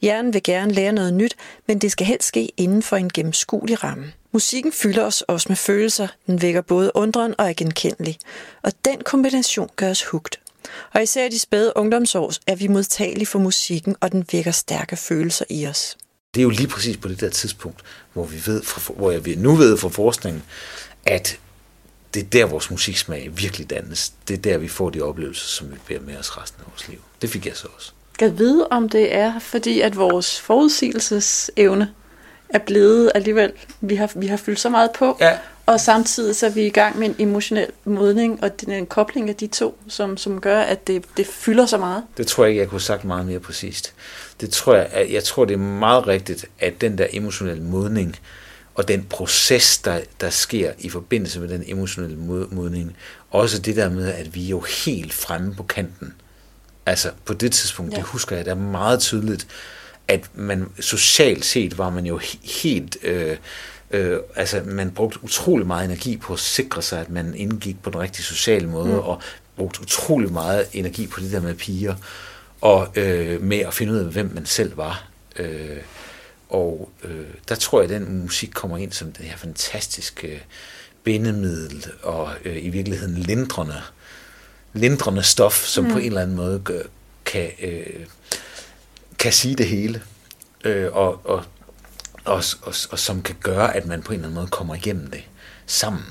Hjernen 0.01 0.35
vil 0.35 0.43
gerne 0.43 0.73
lære 0.73 0.93
noget 0.93 1.15
nyt, 1.15 1.37
men 1.67 1.79
det 1.79 1.93
skal 1.93 2.07
helst 2.07 2.29
ske 2.29 2.49
inden 2.57 2.83
for 2.83 2.97
en 2.97 3.11
gennemskuelig 3.15 3.85
ramme. 3.85 4.13
Musikken 4.33 4.73
fylder 4.73 5.05
os 5.05 5.23
også 5.23 5.47
med 5.49 5.57
følelser, 5.57 6.09
den 6.27 6.43
vækker 6.43 6.61
både 6.61 6.93
undren 6.95 7.35
og 7.39 7.49
er 7.49 7.53
genkendelig. 7.53 8.19
Og 8.63 8.73
den 8.85 9.01
kombination 9.01 9.71
gør 9.77 9.91
os 9.91 10.05
hugt. 10.05 10.41
Og 10.95 11.03
især 11.03 11.27
i 11.27 11.29
de 11.29 11.39
spæde 11.39 11.73
ungdomsår 11.77 12.33
er 12.47 12.55
vi 12.55 12.69
modtagelige 12.69 13.27
for 13.27 13.39
musikken, 13.39 13.97
og 14.01 14.13
den 14.13 14.27
vækker 14.33 14.51
stærke 14.51 14.97
følelser 14.97 15.45
i 15.51 15.67
os. 15.67 15.97
Det 16.35 16.41
er 16.41 16.43
jo 16.43 16.51
lige 16.51 16.69
præcis 16.69 16.97
på 16.97 17.09
det 17.09 17.21
der 17.21 17.31
tidspunkt, 17.31 17.81
hvor 18.13 18.25
vi 18.25 18.37
ved, 18.47 18.63
hvor 18.97 19.11
jeg 19.11 19.37
nu 19.37 19.55
ved 19.55 19.77
fra 19.77 19.89
forskningen, 19.89 20.43
at 21.07 21.39
det 22.15 22.21
er 22.23 22.27
der, 22.27 22.45
vores 22.47 22.71
musiksmag 22.71 23.31
virkelig 23.35 23.71
dannes. 23.71 24.13
Det 24.29 24.35
er 24.35 24.39
der, 24.43 24.59
vi 24.59 24.69
får 24.69 24.91
de 24.91 25.03
oplevelser, 25.03 25.47
som 25.47 25.71
vi 25.73 25.77
bærer 25.89 26.01
med 26.01 26.17
os 26.17 26.39
resten 26.39 26.61
af 26.67 26.71
vores 26.73 26.89
liv. 26.89 26.99
Det 27.23 27.31
fik 27.31 27.47
jeg 27.47 27.57
så 27.57 27.69
også. 27.77 27.93
Skal 28.15 28.39
vide, 28.39 28.69
om 28.71 28.89
det 28.89 29.15
er, 29.15 29.39
fordi 29.39 29.81
at 29.81 29.97
vores 29.97 30.41
forudsigelsesevne 30.41 31.91
er 32.49 32.59
blevet 32.59 33.13
alligevel, 33.15 33.53
vi 33.81 33.95
har, 33.95 34.11
vi 34.17 34.27
har 34.27 34.37
fyldt 34.37 34.61
så 34.61 34.69
meget 34.69 34.91
på, 34.99 35.17
Ja. 35.21 35.39
og 35.67 35.81
samtidig 35.81 36.37
så 36.37 36.47
er 36.47 36.51
vi 36.51 36.67
i 36.67 36.71
gang 36.71 36.99
med 36.99 37.09
en 37.09 37.17
emotionel 37.19 37.71
modning, 37.85 38.43
og 38.45 38.51
er 38.69 38.73
en 38.73 38.87
kobling 38.87 39.29
af 39.29 39.37
de 39.37 39.47
to, 39.47 39.79
som, 39.89 40.17
som 40.17 40.41
gør, 40.41 40.61
at 40.61 40.87
det, 40.87 41.05
det 41.17 41.27
fylder 41.27 41.67
så 41.67 41.79
meget. 41.79 42.05
Det 42.17 42.27
tror 42.27 42.45
jeg 42.45 42.51
ikke, 42.51 42.61
jeg 42.61 42.69
kunne 42.69 42.79
have 42.79 42.81
sagt 42.85 43.05
meget 43.05 43.27
mere 43.27 43.41
præcist. 43.41 43.95
Det 44.41 44.51
tror 44.51 44.75
jeg, 44.75 45.07
jeg 45.11 45.25
tror, 45.25 45.45
det 45.45 45.55
er 45.55 45.59
meget 45.59 46.07
rigtigt, 46.07 46.47
at 46.59 46.81
den 46.81 46.99
der 46.99 47.07
emotionelle 47.11 47.63
modning, 47.63 48.17
og 48.79 48.89
den 48.89 49.05
proces, 49.05 49.79
der, 49.79 50.01
der 50.21 50.31
sker 50.31 50.73
i 50.79 50.89
forbindelse 50.89 51.41
med 51.41 51.49
den 51.49 51.65
emotionelle 51.67 52.17
mod- 52.17 52.51
modning, 52.51 52.97
også 53.31 53.59
det 53.59 53.77
der 53.77 53.91
med, 53.91 54.13
at 54.13 54.35
vi 54.35 54.45
er 54.45 54.49
jo 54.49 54.61
helt 54.85 55.13
fremme 55.13 55.55
på 55.55 55.63
kanten. 55.63 56.15
Altså 56.87 57.11
på 57.25 57.35
det 57.35 57.53
tidspunkt, 57.53 57.93
ja. 57.93 57.97
Det 57.97 58.05
husker 58.05 58.37
jeg, 58.37 58.47
er 58.47 58.55
meget 58.55 59.01
tydeligt, 59.01 59.47
at 60.09 60.31
man 60.35 60.67
socialt 60.81 61.45
set 61.45 61.79
var 61.79 61.91
man 61.91 62.07
jo 62.07 62.19
he- 62.19 62.63
helt... 62.63 62.97
Øh, 63.03 63.37
øh, 63.91 64.19
altså 64.37 64.63
man 64.65 64.91
brugte 64.91 65.25
utrolig 65.25 65.67
meget 65.67 65.85
energi 65.85 66.17
på 66.17 66.33
at 66.33 66.39
sikre 66.39 66.83
sig, 66.83 67.01
at 67.01 67.11
man 67.11 67.35
indgik 67.35 67.83
på 67.83 67.91
den 67.91 68.01
rigtige 68.01 68.25
sociale 68.25 68.69
måde, 68.69 68.87
mm. 68.93 68.99
og 68.99 69.23
brugte 69.57 69.81
utrolig 69.81 70.33
meget 70.33 70.67
energi 70.73 71.07
på 71.07 71.21
det 71.21 71.33
der 71.33 71.41
med 71.41 71.55
piger, 71.55 71.95
og 72.61 72.89
øh, 72.97 73.43
med 73.43 73.59
at 73.59 73.75
finde 73.75 73.93
ud 73.93 73.99
af, 73.99 74.05
hvem 74.05 74.31
man 74.35 74.47
selv 74.47 74.77
var. 74.77 75.09
Øh, 75.37 75.77
og 76.49 76.91
øh, 77.05 77.27
der 77.49 77.55
tror 77.55 77.83
jeg, 77.83 77.91
at 77.91 78.01
den 78.01 78.23
musik 78.23 78.51
kommer 78.55 78.79
ind 78.79 78.93
som 78.93 79.13
det 79.13 79.25
her 79.25 79.37
fantastiske 79.37 80.43
bindemiddel, 81.05 81.87
og 82.03 82.31
øh, 82.45 82.65
i 82.65 82.69
virkeligheden 82.69 83.17
lindrende 83.17 83.83
lindrende 84.73 85.23
stof, 85.23 85.65
som 85.67 85.85
mm. 85.85 85.93
på 85.93 85.99
en 85.99 86.07
eller 86.07 86.21
anden 86.21 86.37
måde 86.37 86.61
gør, 86.65 86.83
kan, 87.25 87.51
øh, 87.63 88.07
kan 89.19 89.33
sige 89.33 89.55
det 89.55 89.67
hele, 89.67 90.03
øh, 90.65 90.93
og, 90.93 91.27
og, 91.27 91.45
og, 92.25 92.45
og, 92.63 92.75
og 92.91 92.99
som 92.99 93.23
kan 93.23 93.37
gøre, 93.41 93.77
at 93.77 93.87
man 93.87 94.03
på 94.03 94.13
en 94.13 94.15
eller 94.15 94.29
anden 94.29 94.35
måde 94.35 94.47
kommer 94.47 94.75
igennem 94.75 95.07
det 95.07 95.23
sammen. 95.67 96.05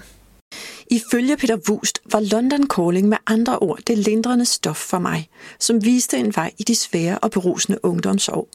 Ifølge 0.92 1.38
Peter 1.38 1.58
Wust 1.70 2.00
var 2.12 2.20
London 2.20 2.68
Calling 2.68 3.10
med 3.10 3.18
andre 3.28 3.60
ord 3.60 3.80
det 3.88 3.98
lindrende 3.98 4.46
stof 4.46 4.78
for 4.78 5.00
mig, 5.00 5.30
som 5.60 5.86
viste 5.86 6.18
en 6.18 6.36
vej 6.36 6.52
i 6.58 6.64
de 6.64 6.76
svære 6.76 7.20
og 7.20 7.32
berusende 7.32 7.86
ungdomsår. 7.86 8.48